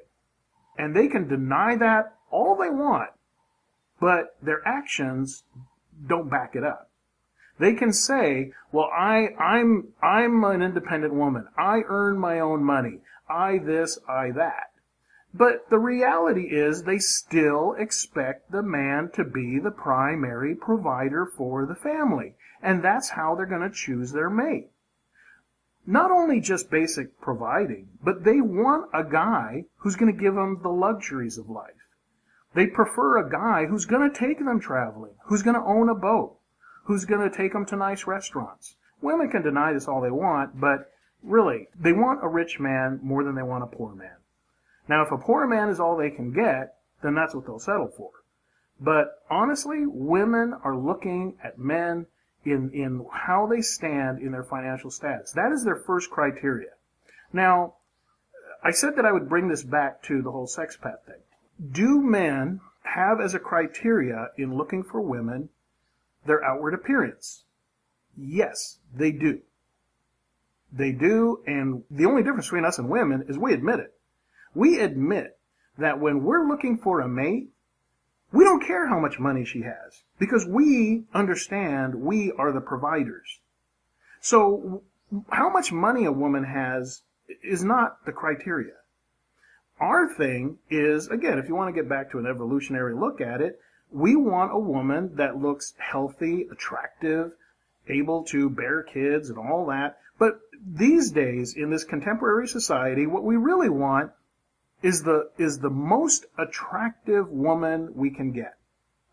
And 0.78 0.96
they 0.96 1.08
can 1.08 1.28
deny 1.28 1.76
that 1.78 2.16
all 2.30 2.56
they 2.56 2.70
want, 2.70 3.12
but 4.00 4.36
their 4.42 4.66
actions 4.68 5.44
don't 6.08 6.30
back 6.30 6.56
it 6.56 6.64
up. 6.64 6.92
They 7.58 7.74
can 7.74 7.94
say, 7.94 8.52
well, 8.72 8.90
I, 8.94 9.30
I'm, 9.40 9.94
I'm 10.04 10.44
an 10.44 10.62
independent 10.62 11.14
woman. 11.14 11.48
I 11.58 11.82
earn 11.88 12.20
my 12.20 12.40
own 12.40 12.64
money. 12.64 13.00
I 13.30 13.60
this, 13.60 13.98
I 14.08 14.32
that. 14.32 14.72
But 15.38 15.70
the 15.70 15.80
reality 15.80 16.44
is 16.44 16.84
they 16.84 16.98
still 16.98 17.74
expect 17.74 18.52
the 18.52 18.64
man 18.64 19.10
to 19.16 19.26
be 19.26 19.60
the 19.60 19.70
primary 19.70 20.56
provider 20.56 21.26
for 21.26 21.66
the 21.66 21.76
family. 21.76 22.36
And 22.62 22.82
that's 22.82 23.10
how 23.10 23.36
they're 23.36 23.46
going 23.46 23.70
to 23.70 23.76
choose 23.76 24.14
their 24.14 24.30
mate. 24.30 24.70
Not 25.86 26.10
only 26.10 26.40
just 26.40 26.72
basic 26.72 27.20
providing, 27.20 27.90
but 28.02 28.24
they 28.24 28.40
want 28.40 28.90
a 28.94 29.04
guy 29.04 29.66
who's 29.80 29.98
going 29.98 30.10
to 30.10 30.18
give 30.18 30.36
them 30.36 30.62
the 30.64 30.70
luxuries 30.70 31.38
of 31.38 31.50
life. 31.50 31.90
They 32.54 32.68
prefer 32.68 33.18
a 33.18 33.30
guy 33.30 33.66
who's 33.66 33.86
going 33.86 34.10
to 34.10 34.18
take 34.18 34.40
them 34.40 34.62
traveling, 34.62 35.16
who's 35.26 35.44
going 35.44 35.60
to 35.60 35.68
own 35.68 35.90
a 35.90 35.96
boat, 35.96 36.38
who's 36.86 37.04
going 37.04 37.30
to 37.30 37.36
take 37.36 37.52
them 37.52 37.66
to 37.66 37.76
nice 37.76 38.08
restaurants. 38.08 38.78
Women 39.02 39.30
can 39.30 39.42
deny 39.42 39.74
this 39.74 39.90
all 39.90 40.00
they 40.00 40.12
want, 40.12 40.62
but 40.62 40.94
really, 41.22 41.68
they 41.78 41.92
want 41.92 42.24
a 42.24 42.30
rich 42.30 42.58
man 42.58 43.02
more 43.04 43.26
than 43.26 43.36
they 43.36 43.44
want 43.44 43.66
a 43.66 43.68
poor 43.68 43.94
man. 43.94 44.16
Now, 44.88 45.04
if 45.04 45.12
a 45.12 45.18
poor 45.18 45.48
man 45.48 45.70
is 45.70 45.80
all 45.80 45.98
they 45.98 46.12
can 46.12 46.32
get, 46.32 46.76
then 47.02 47.16
that's 47.16 47.34
what 47.34 47.46
they'll 47.46 47.60
settle 47.60 47.88
for. 47.88 48.12
But 48.80 49.24
honestly, 49.30 49.86
women 49.86 50.54
are 50.64 50.76
looking 50.76 51.38
at 51.44 51.58
men 51.58 52.08
in, 52.44 52.72
in 52.72 53.06
how 53.12 53.48
they 53.48 53.62
stand 53.62 54.20
in 54.20 54.32
their 54.32 54.44
financial 54.44 54.92
status. 54.92 55.32
That 55.32 55.52
is 55.52 55.64
their 55.64 55.76
first 55.76 56.12
criteria. 56.12 56.72
Now, 57.34 57.76
I 58.64 58.72
said 58.72 58.96
that 58.96 59.06
I 59.06 59.12
would 59.12 59.30
bring 59.30 59.48
this 59.48 59.64
back 59.64 60.04
to 60.04 60.22
the 60.22 60.32
whole 60.32 60.48
sexpat 60.48 61.04
thing. 61.06 61.22
Do 61.72 62.02
men 62.02 62.62
have 62.84 63.20
as 63.22 63.34
a 63.34 63.40
criteria 63.40 64.30
in 64.38 64.56
looking 64.56 64.84
for 64.84 65.02
women 65.02 65.50
their 66.26 66.44
outward 66.44 66.74
appearance? 66.74 67.44
Yes, 68.18 68.80
they 68.94 69.12
do. 69.12 69.42
They 70.72 70.92
do, 70.92 71.42
and 71.48 71.84
the 71.90 72.06
only 72.06 72.24
difference 72.24 72.48
between 72.48 72.66
us 72.66 72.80
and 72.80 72.90
women 72.90 73.26
is 73.30 73.38
we 73.38 73.54
admit 73.54 73.80
it. 73.80 73.94
We 74.56 74.80
admit 74.80 75.38
that 75.78 76.00
when 76.00 76.24
we're 76.24 76.48
looking 76.48 76.78
for 76.78 77.02
a 77.02 77.08
mate, 77.08 77.50
we 78.32 78.44
don't 78.44 78.66
care 78.66 78.88
how 78.88 79.00
much 79.00 79.20
money 79.20 79.46
she 79.46 79.62
has 79.62 80.04
because 80.18 80.46
we 80.46 81.04
understand 81.14 81.96
we 81.96 82.32
are 82.32 82.52
the 82.52 82.62
providers. 82.62 83.40
So 84.22 84.82
how 85.30 85.50
much 85.50 85.72
money 85.72 86.06
a 86.06 86.12
woman 86.12 86.46
has 86.46 87.04
is 87.44 87.64
not 87.64 88.06
the 88.06 88.12
criteria. 88.12 88.74
Our 89.80 90.14
thing 90.14 90.58
is, 90.70 91.08
again, 91.08 91.38
if 91.38 91.48
you 91.48 91.56
want 91.56 91.74
to 91.76 91.82
get 91.82 91.90
back 91.90 92.12
to 92.12 92.20
an 92.20 92.26
evolutionary 92.26 92.96
look 92.96 93.20
at 93.20 93.42
it, 93.42 93.60
we 93.92 94.16
want 94.16 94.54
a 94.54 94.60
woman 94.60 95.16
that 95.16 95.38
looks 95.38 95.74
healthy, 95.78 96.48
attractive, 96.52 97.34
able 97.88 98.24
to 98.26 98.50
bear 98.50 98.84
kids 98.84 99.30
and 99.30 99.38
all 99.38 99.66
that. 99.68 100.00
But 100.18 100.40
these 100.66 101.12
days, 101.12 101.56
in 101.56 101.70
this 101.70 101.84
contemporary 101.84 102.48
society, 102.48 103.06
what 103.06 103.24
we 103.24 103.36
really 103.36 103.70
want 103.70 104.12
is 104.82 105.04
the, 105.04 105.30
is 105.38 105.60
the 105.60 105.70
most 105.70 106.26
attractive 106.38 107.30
woman 107.30 107.94
we 107.96 108.10
can 108.10 108.32
get. 108.32 108.58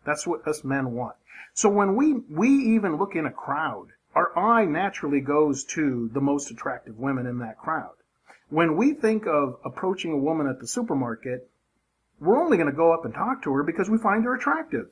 That's 0.05 0.27
what 0.27 0.47
us 0.47 0.63
men 0.63 0.91
want. 0.91 1.15
So 1.53 1.69
when 1.69 1.95
we, 1.95 2.13
we 2.13 2.49
even 2.75 2.97
look 2.97 3.15
in 3.15 3.25
a 3.25 3.31
crowd, 3.31 3.87
our 4.15 4.37
eye 4.37 4.65
naturally 4.65 5.21
goes 5.21 5.63
to 5.65 6.09
the 6.13 6.21
most 6.21 6.51
attractive 6.51 6.97
women 6.97 7.25
in 7.25 7.39
that 7.39 7.57
crowd. 7.57 7.93
When 8.49 8.75
we 8.75 8.93
think 8.93 9.25
of 9.25 9.57
approaching 9.65 10.11
a 10.11 10.17
woman 10.17 10.47
at 10.47 10.59
the 10.59 10.67
supermarket, 10.67 11.49
we're 12.19 12.41
only 12.41 12.57
going 12.57 12.69
to 12.69 12.75
go 12.75 12.93
up 12.93 13.05
and 13.05 13.13
talk 13.13 13.43
to 13.43 13.53
her 13.53 13.63
because 13.63 13.89
we 13.89 13.97
find 13.97 14.23
her 14.23 14.35
attractive. 14.35 14.89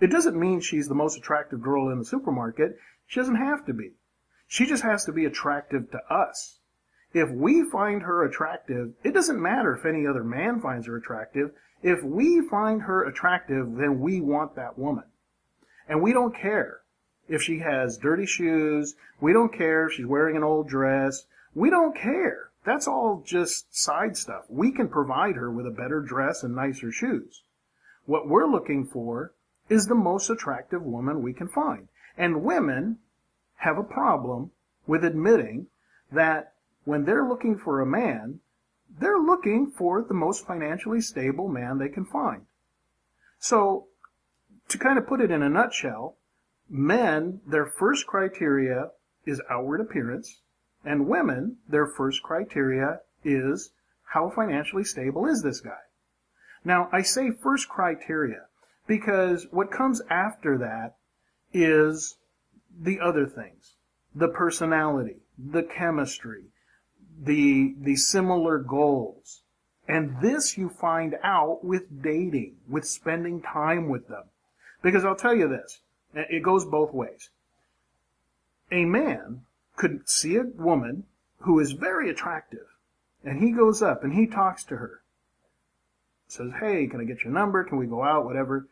It 0.00 0.08
doesn't 0.08 0.38
mean 0.38 0.60
she's 0.60 0.88
the 0.88 0.94
most 0.94 1.16
attractive 1.16 1.62
girl 1.62 1.90
in 1.90 1.98
the 1.98 2.04
supermarket. 2.04 2.78
She 3.06 3.20
doesn't 3.20 3.36
have 3.36 3.64
to 3.66 3.72
be. 3.72 3.92
She 4.48 4.66
just 4.66 4.82
has 4.82 5.04
to 5.04 5.12
be 5.12 5.24
attractive 5.24 5.90
to 5.92 5.98
us. 6.12 6.58
If 7.12 7.30
we 7.30 7.62
find 7.62 8.02
her 8.02 8.24
attractive, 8.24 8.92
it 9.02 9.14
doesn't 9.14 9.40
matter 9.40 9.74
if 9.74 9.86
any 9.86 10.06
other 10.06 10.24
man 10.24 10.60
finds 10.60 10.86
her 10.86 10.96
attractive. 10.96 11.52
If 11.82 12.02
we 12.02 12.40
find 12.40 12.82
her 12.82 13.04
attractive, 13.04 13.76
then 13.76 14.00
we 14.00 14.20
want 14.20 14.56
that 14.56 14.78
woman. 14.78 15.04
And 15.88 16.02
we 16.02 16.12
don't 16.12 16.36
care 16.36 16.80
if 17.28 17.42
she 17.42 17.60
has 17.60 17.96
dirty 17.96 18.26
shoes. 18.26 18.96
We 19.20 19.32
don't 19.32 19.52
care 19.52 19.86
if 19.86 19.94
she's 19.94 20.06
wearing 20.06 20.36
an 20.36 20.44
old 20.44 20.68
dress. 20.68 21.26
We 21.54 21.70
don't 21.70 21.96
care. 21.96 22.50
That's 22.64 22.88
all 22.88 23.22
just 23.24 23.74
side 23.74 24.16
stuff. 24.16 24.44
We 24.48 24.72
can 24.72 24.88
provide 24.88 25.36
her 25.36 25.50
with 25.50 25.66
a 25.66 25.70
better 25.70 26.00
dress 26.00 26.42
and 26.42 26.54
nicer 26.54 26.90
shoes. 26.90 27.42
What 28.04 28.28
we're 28.28 28.46
looking 28.46 28.84
for 28.84 29.32
is 29.68 29.86
the 29.86 29.94
most 29.94 30.28
attractive 30.30 30.82
woman 30.82 31.22
we 31.22 31.32
can 31.32 31.48
find. 31.48 31.88
And 32.16 32.42
women 32.42 32.98
have 33.56 33.78
a 33.78 33.84
problem 33.84 34.50
with 34.86 35.04
admitting 35.04 35.68
that 36.10 36.54
when 36.86 37.04
they're 37.04 37.28
looking 37.28 37.58
for 37.58 37.80
a 37.80 37.86
man, 37.86 38.38
they're 38.88 39.18
looking 39.18 39.66
for 39.66 40.02
the 40.02 40.14
most 40.14 40.46
financially 40.46 41.00
stable 41.00 41.48
man 41.48 41.78
they 41.78 41.88
can 41.88 42.06
find. 42.06 42.46
So, 43.38 43.88
to 44.68 44.78
kind 44.78 44.96
of 44.96 45.06
put 45.06 45.20
it 45.20 45.32
in 45.32 45.42
a 45.42 45.48
nutshell, 45.48 46.16
men, 46.70 47.40
their 47.46 47.66
first 47.66 48.06
criteria 48.06 48.90
is 49.26 49.42
outward 49.50 49.80
appearance, 49.80 50.40
and 50.84 51.08
women, 51.08 51.56
their 51.68 51.86
first 51.86 52.22
criteria 52.22 53.00
is 53.24 53.72
how 54.04 54.30
financially 54.30 54.84
stable 54.84 55.26
is 55.26 55.42
this 55.42 55.60
guy? 55.60 55.82
Now, 56.64 56.88
I 56.92 57.02
say 57.02 57.32
first 57.32 57.68
criteria 57.68 58.46
because 58.86 59.48
what 59.50 59.72
comes 59.72 60.00
after 60.08 60.56
that 60.58 60.96
is 61.52 62.16
the 62.78 63.00
other 63.00 63.26
things. 63.26 63.74
The 64.14 64.28
personality, 64.28 65.22
the 65.36 65.64
chemistry, 65.64 66.44
the, 67.22 67.74
the 67.78 67.96
similar 67.96 68.58
goals. 68.58 69.42
And 69.88 70.20
this 70.20 70.58
you 70.58 70.68
find 70.68 71.16
out 71.22 71.64
with 71.64 72.02
dating, 72.02 72.56
with 72.68 72.86
spending 72.86 73.40
time 73.40 73.88
with 73.88 74.08
them. 74.08 74.24
Because 74.82 75.04
I'll 75.04 75.16
tell 75.16 75.34
you 75.34 75.48
this, 75.48 75.80
it 76.14 76.42
goes 76.42 76.64
both 76.64 76.92
ways. 76.92 77.30
A 78.72 78.84
man 78.84 79.42
could 79.76 80.08
see 80.08 80.36
a 80.36 80.42
woman 80.42 81.04
who 81.40 81.60
is 81.60 81.72
very 81.72 82.10
attractive, 82.10 82.66
and 83.24 83.40
he 83.40 83.52
goes 83.52 83.82
up 83.82 84.02
and 84.02 84.12
he 84.12 84.26
talks 84.26 84.64
to 84.64 84.76
her. 84.76 85.02
Says, 86.28 86.50
hey, 86.58 86.88
can 86.88 87.00
I 87.00 87.04
get 87.04 87.22
your 87.22 87.32
number? 87.32 87.62
Can 87.62 87.78
we 87.78 87.86
go 87.86 88.02
out? 88.02 88.24
Whatever. 88.24 88.66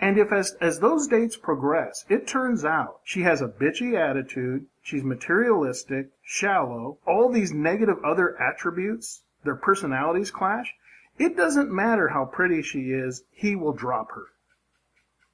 And 0.00 0.16
if 0.16 0.32
as, 0.32 0.56
as 0.62 0.80
those 0.80 1.06
dates 1.06 1.36
progress, 1.36 2.06
it 2.08 2.26
turns 2.26 2.64
out 2.64 3.00
she 3.04 3.20
has 3.22 3.42
a 3.42 3.48
bitchy 3.48 3.94
attitude, 3.94 4.66
she's 4.82 5.04
materialistic, 5.04 6.08
shallow, 6.22 6.98
all 7.06 7.30
these 7.30 7.52
negative 7.52 8.02
other 8.02 8.40
attributes, 8.40 9.22
their 9.44 9.56
personalities 9.56 10.30
clash, 10.30 10.74
it 11.18 11.36
doesn't 11.36 11.70
matter 11.70 12.08
how 12.08 12.24
pretty 12.24 12.62
she 12.62 12.92
is, 12.92 13.24
he 13.30 13.54
will 13.54 13.74
drop 13.74 14.12
her. 14.12 14.28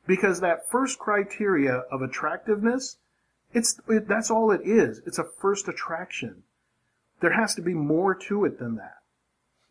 Because 0.05 0.41
that 0.41 0.69
first 0.69 0.99
criteria 0.99 1.85
of 1.93 2.03
attractiveness, 2.03 2.99
it's, 3.55 3.81
it, 3.89 4.09
that's 4.09 4.33
all 4.33 4.51
it 4.51 4.63
is. 4.65 5.01
It's 5.07 5.19
a 5.19 5.25
first 5.25 5.69
attraction. 5.69 6.43
There 7.21 7.33
has 7.33 7.55
to 7.55 7.63
be 7.63 7.75
more 7.75 8.17
to 8.17 8.45
it 8.45 8.59
than 8.59 8.75
that. 8.77 8.96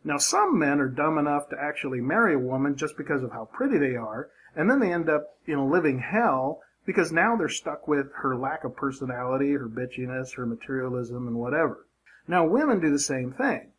Now, 0.07 0.19
some 0.19 0.59
men 0.59 0.79
are 0.79 0.87
dumb 0.87 1.17
enough 1.17 1.49
to 1.49 1.59
actually 1.59 1.99
marry 1.99 2.35
a 2.35 2.39
woman 2.39 2.75
just 2.75 2.95
because 2.95 3.23
of 3.23 3.31
how 3.31 3.45
pretty 3.45 3.79
they 3.79 3.95
are, 3.95 4.29
and 4.55 4.69
then 4.69 4.79
they 4.79 4.93
end 4.93 5.09
up 5.09 5.35
in 5.47 5.57
a 5.57 5.67
living 5.67 5.97
hell 5.97 6.61
because 6.85 7.11
now 7.11 7.35
they're 7.35 7.49
stuck 7.49 7.87
with 7.87 8.11
her 8.17 8.37
lack 8.37 8.63
of 8.63 8.75
personality, 8.75 9.53
her 9.53 9.67
bitchiness, 9.67 10.35
her 10.35 10.45
materialism, 10.45 11.27
and 11.27 11.37
whatever. 11.37 11.87
Now, 12.27 12.45
women 12.45 12.79
do 12.79 12.91
the 12.91 12.99
same 12.99 13.31
thing. 13.31 13.71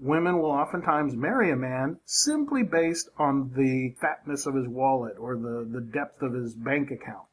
Women 0.00 0.38
will 0.38 0.52
oftentimes 0.52 1.16
marry 1.16 1.50
a 1.50 1.56
man 1.56 1.98
simply 2.04 2.62
based 2.62 3.08
on 3.18 3.52
the 3.56 3.96
fatness 4.00 4.46
of 4.46 4.54
his 4.54 4.68
wallet 4.68 5.16
or 5.18 5.36
the, 5.36 5.68
the 5.68 5.80
depth 5.80 6.22
of 6.22 6.32
his 6.32 6.54
bank 6.54 6.92
account. 6.92 7.26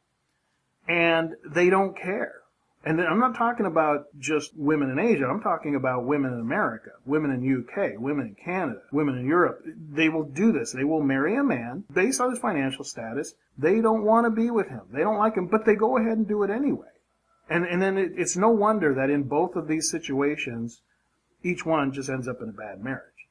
And 0.88 1.35
they 1.45 1.69
don't 1.69 1.95
care. 1.95 2.38
And 2.85 3.01
I'm 3.01 3.19
not 3.19 3.35
talking 3.35 3.65
about 3.65 4.05
just 4.19 4.55
women 4.55 4.89
in 4.89 4.99
Asia. 4.99 5.25
I'm 5.25 5.41
talking 5.41 5.75
about 5.75 6.05
women 6.05 6.31
in 6.31 6.39
America, 6.39 6.91
women 7.05 7.31
in 7.31 7.59
UK, 7.59 7.99
women 7.99 8.27
in 8.27 8.35
Canada, 8.35 8.79
women 8.93 9.17
in 9.17 9.27
Europe. 9.27 9.65
They 9.65 10.07
will 10.07 10.23
do 10.23 10.53
this. 10.53 10.71
They 10.71 10.85
will 10.85 11.01
marry 11.01 11.35
a 11.35 11.43
man 11.43 11.83
based 11.91 12.21
on 12.21 12.29
his 12.29 12.39
financial 12.39 12.85
status. 12.85 13.33
They 13.57 13.81
don't 13.81 14.05
want 14.05 14.25
to 14.27 14.31
be 14.31 14.49
with 14.49 14.69
him. 14.69 14.83
They 14.93 15.01
don't 15.01 15.17
like 15.17 15.35
him, 15.35 15.47
but 15.47 15.65
they 15.65 15.75
go 15.75 15.97
ahead 15.97 16.17
and 16.17 16.27
do 16.27 16.43
it 16.43 16.49
anyway. 16.49 16.87
And, 17.49 17.65
and 17.65 17.81
then 17.81 17.97
it, 17.97 18.13
it's 18.15 18.37
no 18.37 18.49
wonder 18.49 18.93
that 18.93 19.09
in 19.09 19.23
both 19.23 19.57
of 19.57 19.67
these 19.67 19.89
situations, 19.89 20.81
each 21.43 21.65
one 21.65 21.91
just 21.91 22.09
ends 22.09 22.29
up 22.29 22.41
in 22.41 22.47
a 22.47 22.53
bad 22.53 22.81
marriage. 22.81 23.27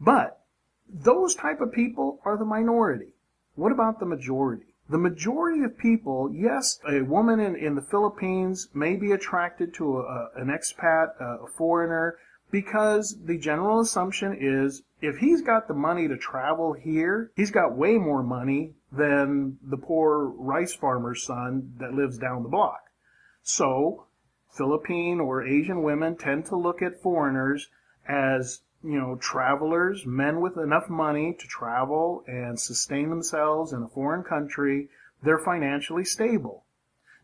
But 0.00 0.40
those 0.88 1.34
type 1.34 1.60
of 1.60 1.72
people 1.72 2.20
are 2.24 2.38
the 2.38 2.44
minority. 2.46 3.12
What 3.54 3.72
about 3.72 4.00
the 4.00 4.06
majority? 4.06 4.71
The 4.88 4.98
majority 4.98 5.62
of 5.62 5.78
people, 5.78 6.30
yes, 6.32 6.78
a 6.88 7.02
woman 7.02 7.40
in, 7.40 7.56
in 7.56 7.74
the 7.74 7.82
Philippines 7.82 8.68
may 8.74 8.96
be 8.96 9.12
attracted 9.12 9.72
to 9.74 9.98
a, 9.98 10.30
an 10.36 10.48
expat, 10.48 11.20
a 11.20 11.46
foreigner, 11.56 12.18
because 12.50 13.16
the 13.24 13.38
general 13.38 13.80
assumption 13.80 14.36
is 14.38 14.82
if 15.00 15.16
he's 15.16 15.40
got 15.40 15.66
the 15.66 15.74
money 15.74 16.06
to 16.06 16.16
travel 16.16 16.74
here, 16.74 17.32
he's 17.34 17.50
got 17.50 17.76
way 17.76 17.96
more 17.96 18.22
money 18.22 18.74
than 18.92 19.58
the 19.62 19.78
poor 19.78 20.26
rice 20.26 20.74
farmer's 20.74 21.24
son 21.24 21.74
that 21.78 21.94
lives 21.94 22.18
down 22.18 22.42
the 22.42 22.48
block. 22.48 22.90
So, 23.42 24.06
Philippine 24.50 25.18
or 25.18 25.42
Asian 25.42 25.82
women 25.82 26.16
tend 26.16 26.44
to 26.46 26.56
look 26.56 26.82
at 26.82 27.00
foreigners 27.00 27.70
as 28.06 28.60
you 28.84 28.98
know, 28.98 29.16
travelers, 29.16 30.04
men 30.06 30.40
with 30.40 30.56
enough 30.56 30.88
money 30.88 31.36
to 31.38 31.46
travel 31.46 32.24
and 32.26 32.58
sustain 32.58 33.10
themselves 33.10 33.72
in 33.72 33.82
a 33.82 33.88
foreign 33.88 34.24
country, 34.24 34.88
they're 35.22 35.38
financially 35.38 36.04
stable. 36.04 36.64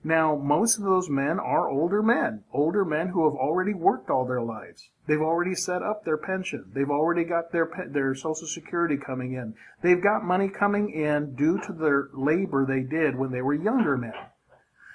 Now, 0.05 0.37
most 0.37 0.79
of 0.79 0.85
those 0.85 1.11
men 1.11 1.41
are 1.41 1.69
older 1.69 2.03
men, 2.03 2.45
older 2.53 2.85
men 2.85 3.09
who 3.09 3.25
have 3.25 3.37
already 3.37 3.75
worked 3.75 4.11
all 4.11 4.25
their 4.25 4.41
lives. 4.41 4.91
They've 5.09 5.21
already 5.21 5.57
set 5.57 5.83
up 5.83 6.05
their 6.05 6.17
pension. 6.17 6.71
They've 6.73 6.91
already 6.91 7.25
got 7.25 7.51
their 7.51 7.69
their 7.91 8.15
social 8.15 8.47
security 8.47 8.97
coming 8.97 9.33
in. 9.33 9.55
They've 9.83 10.03
got 10.03 10.23
money 10.23 10.49
coming 10.49 10.91
in 10.91 11.35
due 11.35 11.59
to 11.67 11.73
their 11.73 12.11
labor 12.13 12.65
they 12.65 12.83
did 12.83 13.17
when 13.17 13.33
they 13.33 13.43
were 13.43 13.55
younger 13.55 13.97
men. 13.97 14.13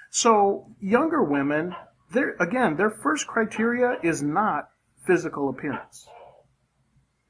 So, 0.08 0.68
younger 0.80 1.22
women, 1.22 1.74
again, 2.40 2.76
their 2.76 2.90
first 2.90 3.26
criteria 3.26 3.98
is 4.02 4.22
not 4.22 4.70
physical 5.04 5.50
appearance. 5.50 6.08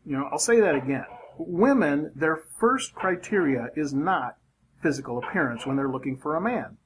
You 0.04 0.18
know, 0.18 0.28
I'll 0.30 0.38
say 0.38 0.60
that 0.60 0.74
again. 0.74 1.06
Women, 1.38 2.12
their 2.14 2.36
first 2.58 2.94
criteria 2.94 3.68
is 3.74 3.92
not 3.92 4.36
physical 4.82 5.18
appearance 5.18 5.66
when 5.66 5.76
they're 5.76 5.90
looking 5.90 6.16
for 6.16 6.36
a 6.36 6.40
man. 6.40 6.76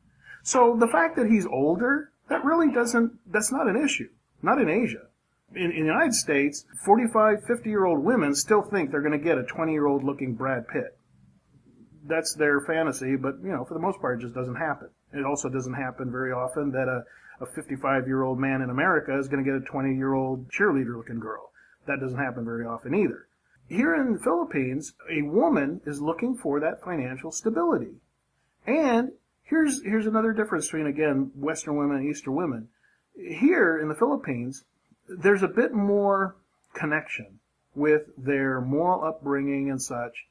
So 0.43 0.77
the 0.79 0.87
fact 0.87 1.17
that 1.17 1.27
he's 1.27 1.47
older, 1.47 2.13
that 2.29 2.45
really 2.45 2.73
doesn't, 2.73 3.19
that's 3.31 3.53
not 3.53 3.67
an 3.67 3.77
issue. 3.77 4.09
Not 4.43 4.61
in 4.61 4.69
Asia. 4.69 5.09
In, 5.55 5.73
in 5.73 5.81
the 5.81 5.93
United 5.93 6.15
States, 6.15 6.65
45, 6.85 7.45
50 7.45 7.69
year 7.69 7.85
old 7.85 8.05
women 8.05 8.35
still 8.35 8.63
think 8.63 8.91
they're 8.91 9.03
going 9.03 9.19
to 9.19 9.25
get 9.25 9.39
a 9.39 9.43
20 9.43 9.73
year 9.73 9.87
old 9.87 10.05
looking 10.05 10.35
Brad 10.35 10.69
Pitt. 10.69 10.97
That's 12.07 12.35
their 12.35 12.61
fantasy, 12.61 13.17
but 13.17 13.35
you 13.43 13.51
know, 13.51 13.65
for 13.65 13.75
the 13.75 13.81
most 13.81 14.01
part, 14.01 14.19
it 14.19 14.23
just 14.23 14.35
doesn't 14.35 14.55
happen. 14.55 14.89
It 15.13 15.25
also 15.25 15.49
doesn't 15.49 15.75
happen 15.75 16.11
very 16.11 16.33
often 16.33 16.71
that 16.73 16.89
a, 16.89 17.05
a 17.43 17.47
55 17.47 18.07
year 18.07 18.23
old 18.23 18.39
man 18.39 18.63
in 18.63 18.71
America 18.71 19.19
is 19.19 19.29
going 19.29 19.45
to 19.45 19.51
get 19.51 19.61
a 19.61 19.65
20 19.65 19.97
year 19.97 20.15
old 20.15 20.51
cheerleader 20.51 20.97
looking 20.97 21.19
girl. 21.19 21.51
That 21.89 22.01
doesn't 22.01 22.19
happen 22.19 22.45
very 22.45 22.67
often 22.67 22.95
either. 22.95 23.27
Here 23.67 23.95
in 23.95 24.13
the 24.13 24.19
Philippines, 24.21 24.93
a 25.11 25.23
woman 25.23 25.81
is 25.87 26.01
looking 26.01 26.37
for 26.37 26.61
that 26.61 26.85
financial 26.85 27.33
stability. 27.33 27.97
And 28.67 29.13
here's, 29.43 29.83
here's 29.83 30.07
another 30.07 30.33
difference 30.33 30.67
between, 30.67 30.87
again, 30.87 31.33
Western 31.35 31.77
women 31.77 31.97
and 31.97 32.09
Eastern 32.09 32.35
women. 32.35 32.69
Here 33.17 33.79
in 33.79 33.89
the 33.89 33.95
Philippines, 33.95 34.65
there's 35.09 35.43
a 35.43 35.49
bit 35.49 35.73
more 35.73 36.37
connection 36.75 37.41
with 37.75 38.03
their 38.19 38.61
moral 38.61 39.05
upbringing 39.05 39.71
and 39.71 39.81
such 39.81 40.27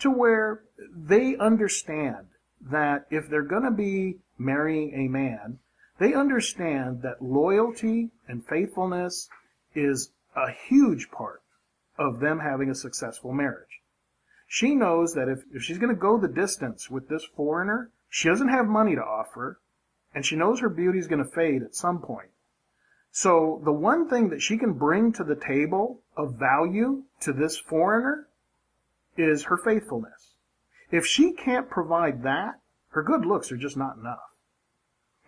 to 0.00 0.10
where 0.10 0.62
they 0.92 1.36
understand 1.36 2.26
that 2.60 3.06
if 3.10 3.28
they're 3.28 3.42
going 3.42 3.62
to 3.62 3.70
be 3.70 4.16
marrying 4.38 4.92
a 4.94 5.08
man, 5.08 5.60
they 5.98 6.14
understand 6.14 7.02
that 7.02 7.22
loyalty 7.22 8.10
and 8.28 8.44
faithfulness 8.46 9.28
is 9.74 10.10
a 10.36 10.50
huge 10.50 11.10
part 11.10 11.42
of 11.98 12.20
them 12.20 12.40
having 12.40 12.68
a 12.70 12.74
successful 12.74 13.32
marriage. 13.32 13.80
She 14.46 14.74
knows 14.74 15.14
that 15.14 15.28
if, 15.28 15.42
if 15.52 15.62
she's 15.62 15.78
going 15.78 15.94
to 15.94 16.00
go 16.00 16.18
the 16.18 16.28
distance 16.28 16.90
with 16.90 17.08
this 17.08 17.24
foreigner, 17.24 17.90
she 18.08 18.28
doesn't 18.28 18.48
have 18.48 18.66
money 18.66 18.94
to 18.94 19.02
offer, 19.02 19.60
and 20.14 20.24
she 20.24 20.36
knows 20.36 20.60
her 20.60 20.68
beauty 20.68 20.98
is 20.98 21.08
going 21.08 21.24
to 21.24 21.30
fade 21.30 21.62
at 21.62 21.74
some 21.74 22.00
point. 22.00 22.30
So 23.10 23.60
the 23.64 23.72
one 23.72 24.08
thing 24.08 24.28
that 24.28 24.42
she 24.42 24.58
can 24.58 24.74
bring 24.74 25.12
to 25.14 25.24
the 25.24 25.34
table 25.34 26.02
of 26.16 26.38
value 26.38 27.04
to 27.20 27.32
this 27.32 27.56
foreigner 27.56 28.28
is 29.16 29.44
her 29.44 29.56
faithfulness. 29.56 30.34
If 30.90 31.06
she 31.06 31.32
can't 31.32 31.70
provide 31.70 32.22
that, 32.22 32.60
her 32.90 33.02
good 33.02 33.26
looks 33.26 33.50
are 33.50 33.56
just 33.56 33.76
not 33.76 33.96
enough. 33.96 34.20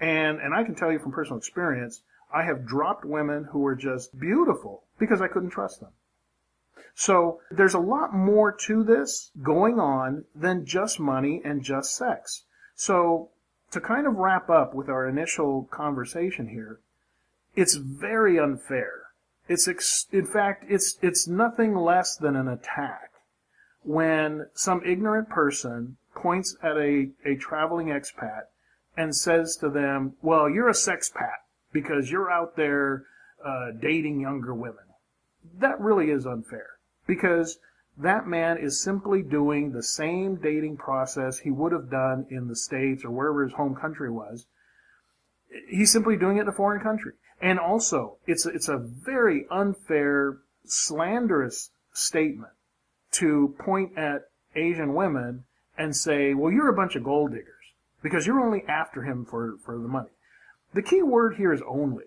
And, 0.00 0.38
and 0.38 0.54
I 0.54 0.64
can 0.64 0.74
tell 0.74 0.92
you 0.92 0.98
from 0.98 1.12
personal 1.12 1.38
experience, 1.38 2.02
I 2.32 2.44
have 2.44 2.66
dropped 2.66 3.04
women 3.04 3.44
who 3.52 3.60
were 3.60 3.74
just 3.74 4.18
beautiful 4.18 4.84
because 4.98 5.20
I 5.20 5.28
couldn't 5.28 5.50
trust 5.50 5.80
them. 5.80 5.90
So 6.94 7.40
there's 7.50 7.74
a 7.74 7.78
lot 7.78 8.12
more 8.12 8.50
to 8.52 8.82
this 8.82 9.30
going 9.42 9.78
on 9.78 10.24
than 10.34 10.66
just 10.66 10.98
money 10.98 11.40
and 11.44 11.62
just 11.62 11.94
sex. 11.94 12.44
So 12.74 13.30
to 13.70 13.80
kind 13.80 14.06
of 14.06 14.16
wrap 14.16 14.50
up 14.50 14.74
with 14.74 14.88
our 14.88 15.06
initial 15.06 15.68
conversation 15.70 16.48
here, 16.48 16.80
it's 17.54 17.74
very 17.74 18.38
unfair. 18.38 19.02
It's 19.48 19.68
ex- 19.68 20.06
in 20.12 20.26
fact, 20.26 20.64
it's 20.68 20.98
it's 21.00 21.26
nothing 21.26 21.74
less 21.74 22.16
than 22.16 22.36
an 22.36 22.48
attack 22.48 23.12
when 23.82 24.46
some 24.54 24.82
ignorant 24.84 25.28
person 25.28 25.96
points 26.14 26.56
at 26.62 26.76
a, 26.76 27.10
a 27.24 27.36
traveling 27.36 27.86
expat 27.86 28.42
and 28.96 29.14
says 29.14 29.56
to 29.56 29.70
them, 29.70 30.14
"Well, 30.20 30.50
you're 30.50 30.68
a 30.68 30.72
sexpat." 30.72 31.38
because 31.72 32.10
you're 32.10 32.30
out 32.30 32.56
there 32.56 33.04
uh, 33.44 33.70
dating 33.80 34.20
younger 34.20 34.54
women. 34.54 34.84
That 35.58 35.80
really 35.80 36.10
is 36.10 36.26
unfair 36.26 36.78
because 37.06 37.58
that 37.96 38.26
man 38.26 38.58
is 38.58 38.80
simply 38.80 39.22
doing 39.22 39.72
the 39.72 39.82
same 39.82 40.36
dating 40.36 40.76
process 40.76 41.40
he 41.40 41.50
would 41.50 41.72
have 41.72 41.90
done 41.90 42.26
in 42.30 42.48
the 42.48 42.56
States 42.56 43.04
or 43.04 43.10
wherever 43.10 43.42
his 43.42 43.54
home 43.54 43.74
country 43.74 44.10
was. 44.10 44.46
He's 45.68 45.90
simply 45.90 46.16
doing 46.16 46.36
it 46.36 46.42
in 46.42 46.48
a 46.48 46.52
foreign 46.52 46.80
country. 46.80 47.12
And 47.40 47.58
also, 47.58 48.18
it's 48.26 48.46
a, 48.46 48.50
it's 48.50 48.68
a 48.68 48.78
very 48.78 49.46
unfair, 49.50 50.38
slanderous 50.64 51.70
statement 51.92 52.52
to 53.12 53.54
point 53.58 53.96
at 53.96 54.30
Asian 54.54 54.94
women 54.94 55.44
and 55.76 55.96
say, 55.96 56.34
well, 56.34 56.52
you're 56.52 56.68
a 56.68 56.76
bunch 56.76 56.96
of 56.96 57.04
gold 57.04 57.30
diggers 57.30 57.54
because 58.02 58.26
you're 58.26 58.40
only 58.40 58.64
after 58.68 59.02
him 59.02 59.24
for, 59.24 59.56
for 59.64 59.78
the 59.78 59.88
money. 59.88 60.10
The 60.74 60.82
key 60.82 61.02
word 61.02 61.36
here 61.36 61.52
is 61.52 61.62
only. 61.66 62.04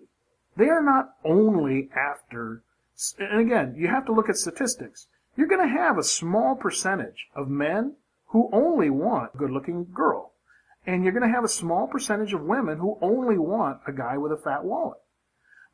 They 0.56 0.68
are 0.68 0.82
not 0.82 1.14
only 1.24 1.88
after, 1.96 2.62
and 3.18 3.40
again, 3.40 3.74
you 3.76 3.88
have 3.88 4.06
to 4.06 4.12
look 4.12 4.28
at 4.28 4.36
statistics. 4.36 5.08
You're 5.36 5.48
going 5.48 5.66
to 5.66 5.78
have 5.78 5.98
a 5.98 6.04
small 6.04 6.54
percentage 6.54 7.28
of 7.34 7.48
men 7.48 7.96
who 8.28 8.50
only 8.52 8.90
want 8.90 9.34
a 9.34 9.38
good 9.38 9.50
looking 9.50 9.86
girl. 9.92 10.32
And 10.86 11.04
you're 11.04 11.12
going 11.12 11.28
to 11.28 11.34
have 11.34 11.44
a 11.44 11.48
small 11.48 11.86
percentage 11.86 12.32
of 12.32 12.42
women 12.42 12.78
who 12.78 12.98
only 13.00 13.38
want 13.38 13.80
a 13.86 13.92
guy 13.92 14.18
with 14.18 14.32
a 14.32 14.36
fat 14.36 14.64
wallet. 14.64 14.98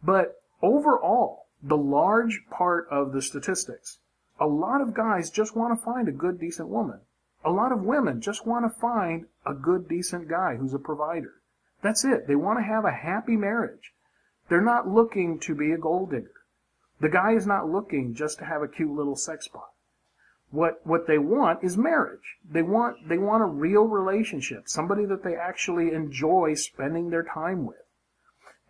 But 0.03 0.41
overall, 0.63 1.47
the 1.63 1.77
large 1.77 2.43
part 2.51 2.87
of 2.91 3.13
the 3.13 3.23
statistics, 3.23 3.99
a 4.39 4.47
lot 4.47 4.81
of 4.81 4.95
guys 4.95 5.31
just 5.31 5.57
want 5.57 5.77
to 5.77 5.85
find 5.85 6.09
a 6.09 6.13
good, 6.13 6.39
decent 6.39 6.69
woman. 6.69 7.01
A 7.45 7.51
lot 7.51 7.73
of 7.73 7.83
women 7.83 8.21
just 8.21 8.47
want 8.47 8.65
to 8.65 8.81
find 8.81 9.27
a 9.47 9.55
good, 9.55 9.89
decent 9.89 10.29
guy 10.29 10.57
who's 10.57 10.75
a 10.75 10.79
provider. 10.79 11.35
That's 11.83 12.05
it. 12.05 12.27
They 12.27 12.37
want 12.37 12.59
to 12.59 12.65
have 12.65 12.85
a 12.85 12.93
happy 12.93 13.37
marriage. 13.37 13.93
They're 14.49 14.61
not 14.61 14.89
looking 14.89 15.39
to 15.41 15.55
be 15.55 15.73
a 15.73 15.79
gold 15.79 16.11
digger. 16.11 16.33
The 17.01 17.09
guy 17.09 17.33
is 17.33 17.47
not 17.47 17.69
looking 17.69 18.15
just 18.15 18.39
to 18.39 18.45
have 18.45 18.63
a 18.63 18.69
cute 18.69 18.91
little 18.91 19.17
sex 19.17 19.49
pot. 19.49 19.71
What 20.51 20.81
what 20.85 21.07
they 21.07 21.19
want 21.19 21.63
is 21.63 21.77
marriage. 21.77 22.37
They 22.49 22.63
want 22.63 23.09
they 23.09 23.19
want 23.19 23.43
a 23.43 23.47
real 23.47 23.85
relationship, 23.85 24.65
somebody 24.67 25.05
that 25.05 25.23
they 25.23 25.35
actually 25.35 25.93
enjoy 25.93 26.55
spending 26.55 27.11
their 27.11 27.23
time 27.23 27.67
with. 27.67 27.85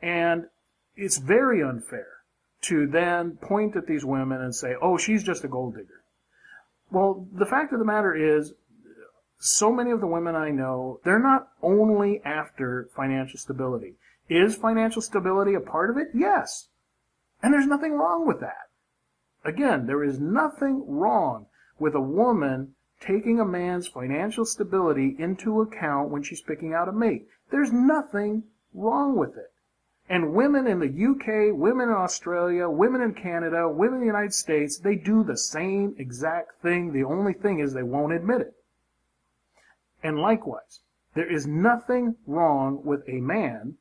And 0.03 0.47
it's 0.97 1.19
very 1.19 1.63
unfair 1.63 2.09
to 2.63 2.87
then 2.87 3.37
point 3.37 3.77
at 3.77 3.87
these 3.87 4.05
women 4.05 4.41
and 4.41 4.55
say, 4.55 4.75
"Oh, 4.81 4.99
she's 4.99 5.23
just 5.23 5.45
a 5.45 5.49
gold 5.49 5.77
digger." 5.77 6.03
Well, 6.91 7.29
the 7.33 7.47
fact 7.47 7.73
of 7.73 7.79
the 7.79 7.85
matter 7.85 8.15
is 8.15 8.55
so 9.39 9.73
many 9.73 9.91
of 9.91 10.01
the 10.01 10.07
women 10.07 10.35
I 10.35 10.51
know, 10.51 11.01
they're 11.05 11.19
not 11.19 11.49
only 11.63 12.21
after 12.25 12.89
financial 12.95 13.39
stability. 13.39 13.95
Is 14.29 14.57
financial 14.57 15.01
stability 15.01 15.55
a 15.55 15.61
part 15.61 15.91
of 15.91 15.97
it? 15.97 16.09
Yes. 16.13 16.68
And 17.43 17.53
there's 17.53 17.67
nothing 17.67 17.93
wrong 17.93 18.27
with 18.27 18.41
that. 18.41 18.69
Again, 19.45 19.87
there 19.87 20.03
is 20.03 20.19
nothing 20.19 20.85
wrong 20.87 21.47
with 21.79 21.95
a 21.95 22.01
woman 22.01 22.75
taking 23.01 23.39
a 23.39 23.45
man's 23.45 23.87
financial 23.87 24.45
stability 24.45 25.15
into 25.19 25.61
account 25.61 26.11
when 26.11 26.23
she's 26.23 26.41
picking 26.41 26.75
out 26.75 26.89
a 26.89 26.93
mate. 26.93 27.29
There's 27.51 27.73
nothing 27.73 28.45
wrong 28.75 29.17
with 29.17 29.37
it. 29.37 29.53
And 30.09 30.35
women 30.35 30.67
in 30.67 30.81
the 30.81 30.87
UK, 30.87 31.57
women 31.57 31.89
in 31.89 31.95
Australia, 31.95 32.69
women 32.69 33.03
in 33.03 33.15
Canada, 33.15 33.69
women 33.69 33.97
in 33.97 34.01
the 34.01 34.07
United 34.07 34.35
States, 34.35 34.79
they 34.79 34.97
do 34.97 35.23
the 35.23 35.37
same 35.37 35.95
exact 35.99 36.63
thing. 36.63 36.93
The 36.93 37.05
only 37.05 37.35
thing 37.35 37.61
is 37.61 37.73
they 37.73 37.83
won't 37.83 38.15
admit 38.15 38.41
it. 38.41 38.55
And 40.03 40.19
likewise, 40.19 40.81
there 41.15 41.31
is 41.31 41.47
nothing 41.47 42.17
wrong 42.27 42.83
with 42.85 43.07
a 43.09 43.21
man 43.21 43.77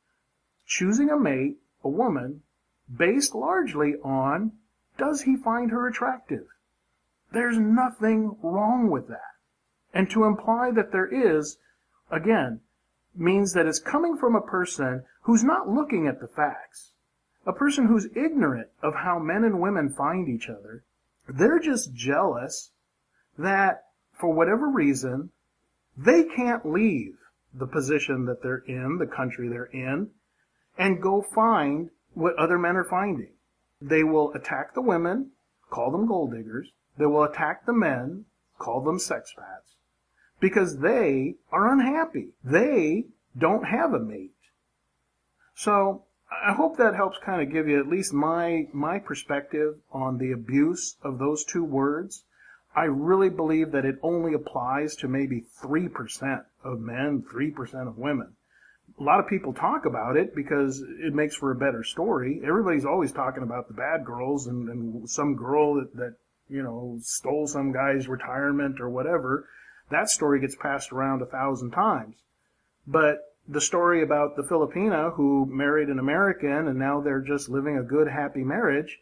choosing 0.66 1.08
a 1.08 1.18
mate, 1.18 1.58
a 1.82 1.88
woman, 1.88 2.42
based 2.94 3.34
largely 3.34 3.94
on 4.02 4.52
does 4.96 5.22
he 5.22 5.36
find 5.36 5.70
her 5.70 5.86
attractive? 5.86 6.46
There's 7.32 7.58
nothing 7.58 8.36
wrong 8.42 8.90
with 8.90 9.08
that. 9.08 9.36
And 9.92 10.10
to 10.10 10.24
imply 10.24 10.70
that 10.72 10.92
there 10.92 11.06
is, 11.06 11.58
again, 12.10 12.60
means 13.14 13.52
that 13.52 13.66
it's 13.66 13.78
coming 13.78 14.16
from 14.16 14.34
a 14.34 14.40
person 14.40 15.04
who's 15.22 15.44
not 15.44 15.68
looking 15.68 16.06
at 16.06 16.20
the 16.20 16.28
facts. 16.28 16.92
A 17.46 17.52
person 17.52 17.86
who's 17.86 18.08
ignorant 18.16 18.68
of 18.82 18.94
how 18.94 19.18
men 19.18 19.44
and 19.44 19.60
women 19.60 19.90
find 19.90 20.28
each 20.28 20.48
other. 20.48 20.84
They're 21.28 21.58
just 21.58 21.94
jealous 21.94 22.72
that, 23.38 23.84
for 24.12 24.32
whatever 24.32 24.68
reason, 24.68 25.30
they 25.96 26.24
can't 26.24 26.66
leave 26.66 27.16
the 27.52 27.66
position 27.66 28.24
that 28.26 28.42
they're 28.42 28.64
in, 28.66 28.98
the 28.98 29.06
country 29.06 29.48
they're 29.48 29.64
in, 29.64 30.10
and 30.76 31.02
go 31.02 31.22
find 31.22 31.90
what 32.14 32.36
other 32.36 32.58
men 32.58 32.76
are 32.76 32.84
finding. 32.84 33.32
They 33.80 34.02
will 34.02 34.32
attack 34.32 34.74
the 34.74 34.82
women, 34.82 35.32
call 35.70 35.90
them 35.90 36.06
gold 36.06 36.32
diggers. 36.32 36.72
They 36.96 37.06
will 37.06 37.22
attack 37.22 37.64
the 37.64 37.72
men, 37.72 38.24
call 38.58 38.80
them 38.80 38.98
sexpats 38.98 39.76
because 40.40 40.78
they 40.78 41.36
are 41.50 41.72
unhappy. 41.72 42.30
They 42.44 43.06
don't 43.36 43.66
have 43.66 43.92
a 43.92 44.00
mate. 44.00 44.32
So 45.54 46.04
I 46.30 46.52
hope 46.52 46.76
that 46.76 46.94
helps 46.94 47.18
kind 47.18 47.42
of 47.42 47.52
give 47.52 47.68
you 47.68 47.80
at 47.80 47.88
least 47.88 48.12
my 48.12 48.68
my 48.72 48.98
perspective 48.98 49.76
on 49.90 50.18
the 50.18 50.32
abuse 50.32 50.96
of 51.02 51.18
those 51.18 51.44
two 51.44 51.64
words. 51.64 52.24
I 52.76 52.84
really 52.84 53.30
believe 53.30 53.72
that 53.72 53.84
it 53.84 53.98
only 54.02 54.34
applies 54.34 54.94
to 54.96 55.08
maybe 55.08 55.46
3% 55.60 56.44
of 56.62 56.80
men, 56.80 57.22
3% 57.22 57.88
of 57.88 57.98
women. 57.98 58.36
A 58.98 59.02
lot 59.02 59.20
of 59.20 59.28
people 59.28 59.52
talk 59.52 59.86
about 59.86 60.16
it 60.16 60.34
because 60.34 60.80
it 60.80 61.14
makes 61.14 61.36
for 61.36 61.52
a 61.52 61.56
better 61.56 61.84
story. 61.84 62.40
Everybody's 62.44 62.84
always 62.84 63.12
talking 63.12 63.44
about 63.44 63.68
the 63.68 63.74
bad 63.74 64.04
girls 64.04 64.46
and, 64.46 64.68
and 64.68 65.08
some 65.08 65.36
girl 65.36 65.74
that, 65.76 65.94
that, 65.94 66.14
you 66.48 66.62
know, 66.62 66.98
stole 67.02 67.46
some 67.46 67.72
guy's 67.72 68.08
retirement 68.08 68.80
or 68.80 68.88
whatever 68.88 69.46
that 69.90 70.10
story 70.10 70.40
gets 70.40 70.56
passed 70.56 70.92
around 70.92 71.22
a 71.22 71.26
thousand 71.26 71.70
times. 71.70 72.16
But 72.86 73.34
the 73.46 73.60
story 73.60 74.02
about 74.02 74.36
the 74.36 74.42
Filipina 74.42 75.14
who 75.14 75.46
married 75.46 75.88
an 75.88 75.98
American 75.98 76.68
and 76.68 76.78
now 76.78 77.00
they're 77.00 77.20
just 77.20 77.48
living 77.48 77.78
a 77.78 77.82
good, 77.82 78.08
happy 78.08 78.44
marriage, 78.44 78.98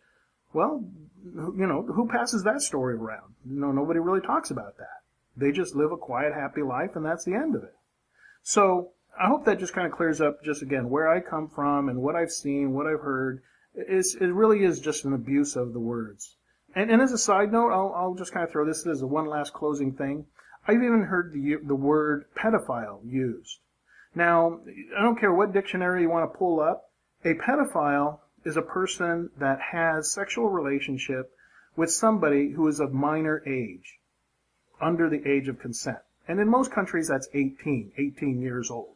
well, 0.53 0.85
you 1.25 1.67
know, 1.67 1.83
who 1.83 2.09
passes 2.09 2.45
that 2.45 2.63
story 2.63 2.95
around? 2.95 3.35
Know, 3.45 3.73
nobody 3.73 3.99
really 3.99 4.21
talks 4.21 4.51
about 4.51 4.79
that. 4.79 5.03
They 5.37 5.53
just 5.53 5.75
live 5.75 5.93
a 5.93 5.97
quiet, 5.97 6.33
happy 6.33 6.63
life 6.63 6.95
and 6.95 7.05
that's 7.05 7.25
the 7.25 7.35
end 7.35 7.57
of 7.57 7.65
it. 7.65 7.75
So 8.43 8.91
I 9.19 9.29
hope 9.29 9.45
that 9.47 9.59
just 9.59 9.73
kind 9.73 9.87
of 9.87 9.93
clears 9.93 10.21
up 10.21 10.43
just 10.45 10.63
again 10.63 10.91
where 10.91 11.09
I 11.09 11.21
come 11.21 11.49
from 11.49 11.89
and 11.89 12.03
what 12.03 12.17
I've 12.17 12.31
seen, 12.31 12.75
what 12.75 12.87
I've 12.87 13.01
heard. 13.01 13.43
It's, 13.75 14.15
it 14.15 14.27
really 14.27 14.65
is 14.65 14.81
just 14.81 15.05
an 15.05 15.13
abuse 15.13 15.57
of 15.57 15.73
the 15.73 15.81
words. 15.81 16.37
And, 16.75 16.91
and 16.91 17.01
as 17.01 17.13
a 17.13 17.19
side 17.19 17.53
note, 17.53 17.73
I'll, 17.73 17.93
I'll 17.97 18.15
just 18.15 18.33
kind 18.33 18.45
of 18.45 18.53
throw 18.53 18.67
this 18.67 18.87
as 18.87 19.03
a 19.03 19.07
one 19.07 19.27
last 19.27 19.53
closing 19.53 19.93
thing. 19.93 20.27
I've 20.69 20.83
even 20.83 21.03
heard 21.03 21.33
the, 21.33 21.57
the 21.65 21.75
word 21.75 22.27
pedophile 22.37 23.01
used. 23.05 23.59
Now, 24.15 24.61
I 24.99 25.03
don't 25.03 25.19
care 25.19 25.33
what 25.33 25.53
dictionary 25.53 26.03
you 26.03 26.11
want 26.11 26.31
to 26.31 26.39
pull 26.39 26.61
up, 26.61 26.91
a 27.25 27.35
pedophile 27.35 28.21
is 28.45 28.57
a 28.57 28.63
person 28.63 29.31
that 29.39 29.61
has 29.73 30.13
sexual 30.13 30.49
relationship 30.49 31.33
with 31.77 31.91
somebody 31.91 32.51
who 32.51 32.67
is 32.69 32.81
of 32.81 32.93
minor 32.93 33.43
age, 33.47 33.99
under 34.81 35.09
the 35.09 35.27
age 35.27 35.49
of 35.49 35.59
consent. 35.59 35.99
And 36.29 36.41
in 36.41 36.49
most 36.49 36.73
countries, 36.73 37.09
that's 37.09 37.29
18, 37.33 37.93
18 37.97 38.41
years 38.41 38.71
old. 38.71 38.96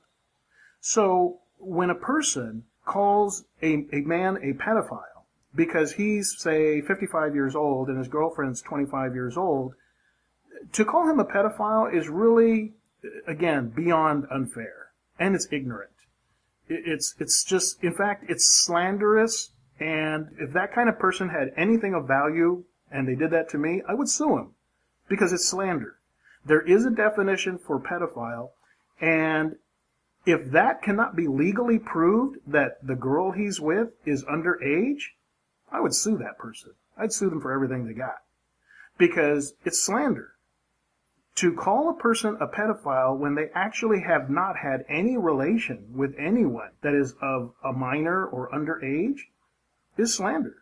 So 0.80 1.40
when 1.58 1.90
a 1.90 1.94
person 1.94 2.64
calls 2.84 3.44
a, 3.62 3.86
a 3.92 4.00
man 4.00 4.36
a 4.38 4.54
pedophile 4.54 5.24
because 5.54 5.92
he's, 5.92 6.36
say, 6.38 6.80
55 6.80 7.34
years 7.34 7.54
old 7.54 7.88
and 7.88 7.98
his 7.98 8.08
girlfriend's 8.08 8.62
25 8.62 9.14
years 9.14 9.36
old, 9.36 9.74
to 10.72 10.84
call 10.84 11.08
him 11.08 11.20
a 11.20 11.24
pedophile 11.24 11.92
is 11.92 12.08
really, 12.08 12.74
again, 13.26 13.68
beyond 13.68 14.26
unfair, 14.30 14.90
and 15.18 15.34
it's 15.34 15.48
ignorant. 15.50 15.90
It's 16.68 17.14
it's 17.18 17.42
just, 17.42 17.82
in 17.82 17.94
fact, 17.94 18.24
it's 18.28 18.48
slanderous. 18.64 19.50
And 19.80 20.28
if 20.38 20.52
that 20.52 20.72
kind 20.72 20.88
of 20.88 20.98
person 20.98 21.30
had 21.30 21.52
anything 21.56 21.94
of 21.94 22.06
value 22.06 22.64
and 22.90 23.08
they 23.08 23.14
did 23.14 23.30
that 23.30 23.48
to 23.50 23.58
me, 23.58 23.82
I 23.88 23.94
would 23.94 24.08
sue 24.08 24.36
him 24.36 24.54
because 25.08 25.32
it's 25.32 25.48
slander. 25.48 25.96
There 26.44 26.60
is 26.60 26.84
a 26.84 26.90
definition 26.90 27.58
for 27.58 27.80
pedophile, 27.80 28.50
and 29.00 29.56
if 30.26 30.50
that 30.50 30.82
cannot 30.82 31.16
be 31.16 31.26
legally 31.26 31.78
proved 31.78 32.38
that 32.46 32.84
the 32.86 32.94
girl 32.94 33.32
he's 33.32 33.60
with 33.60 33.88
is 34.04 34.24
underage, 34.24 35.02
I 35.72 35.80
would 35.80 35.94
sue 35.94 36.18
that 36.18 36.38
person. 36.38 36.72
I'd 36.96 37.12
sue 37.12 37.30
them 37.30 37.40
for 37.40 37.52
everything 37.52 37.86
they 37.86 37.94
got 37.94 38.18
because 38.98 39.54
it's 39.64 39.82
slander 39.82 40.34
to 41.36 41.54
call 41.54 41.88
a 41.88 41.94
person 41.94 42.36
a 42.40 42.46
pedophile 42.46 43.16
when 43.16 43.34
they 43.34 43.48
actually 43.54 44.02
have 44.02 44.28
not 44.28 44.58
had 44.58 44.84
any 44.88 45.16
relation 45.16 45.86
with 45.94 46.14
anyone 46.18 46.70
that 46.82 46.92
is 46.92 47.14
of 47.22 47.54
a 47.64 47.72
minor 47.72 48.26
or 48.26 48.50
underage 48.50 49.20
is 49.96 50.14
slander. 50.14 50.56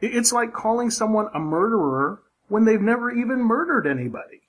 It's 0.00 0.32
like 0.32 0.52
calling 0.52 0.90
someone 0.90 1.28
a 1.34 1.40
murderer 1.40 2.22
when 2.46 2.64
they've 2.64 2.80
never 2.80 3.10
even 3.10 3.40
murdered 3.40 3.86
anybody. 3.86 4.42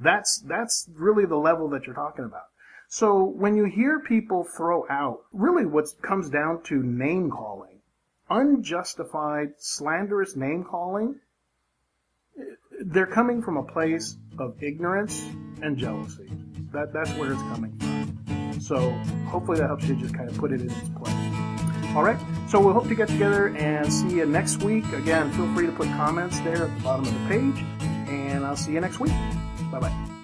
That's, 0.00 0.38
that's 0.38 0.88
really 0.94 1.26
the 1.26 1.36
level 1.36 1.68
that 1.70 1.84
you're 1.84 1.94
talking 1.94 2.24
about. 2.24 2.46
So 2.88 3.24
when 3.24 3.56
you 3.56 3.64
hear 3.64 4.00
people 4.00 4.44
throw 4.44 4.86
out 4.88 5.24
really 5.32 5.66
what 5.66 5.86
comes 6.02 6.30
down 6.30 6.62
to 6.64 6.82
name 6.82 7.30
calling, 7.30 7.80
unjustified, 8.30 9.54
slanderous 9.58 10.36
name 10.36 10.64
calling, 10.64 11.16
they're 12.80 13.06
coming 13.06 13.42
from 13.42 13.56
a 13.56 13.62
place 13.62 14.16
of 14.38 14.62
ignorance 14.62 15.24
and 15.62 15.76
jealousy. 15.76 16.30
That, 16.72 16.92
that's 16.92 17.10
where 17.12 17.32
it's 17.32 17.42
coming 17.42 17.76
from. 17.78 18.60
So 18.60 18.90
hopefully 19.28 19.58
that 19.58 19.66
helps 19.66 19.84
you 19.86 19.96
just 19.96 20.14
kind 20.14 20.28
of 20.30 20.36
put 20.38 20.52
it 20.52 20.60
in 20.60 20.70
its 20.70 20.88
place. 20.90 21.14
All 21.96 22.02
right. 22.02 22.18
So 22.48 22.60
we'll 22.60 22.74
hope 22.74 22.88
to 22.88 22.94
get 22.94 23.08
together 23.08 23.48
and 23.56 23.90
see 23.92 24.16
you 24.16 24.26
next 24.26 24.62
week. 24.62 24.84
Again, 24.92 25.32
feel 25.32 25.52
free 25.54 25.66
to 25.66 25.72
put 25.72 25.88
comments 25.88 26.38
there 26.40 26.64
at 26.64 26.76
the 26.76 26.82
bottom 26.82 27.06
of 27.06 27.12
the 27.12 27.28
page, 27.28 27.64
and 28.08 28.44
I'll 28.44 28.56
see 28.56 28.72
you 28.72 28.80
next 28.80 29.00
week. 29.00 29.12
Bye 29.72 29.80
bye. 29.80 30.15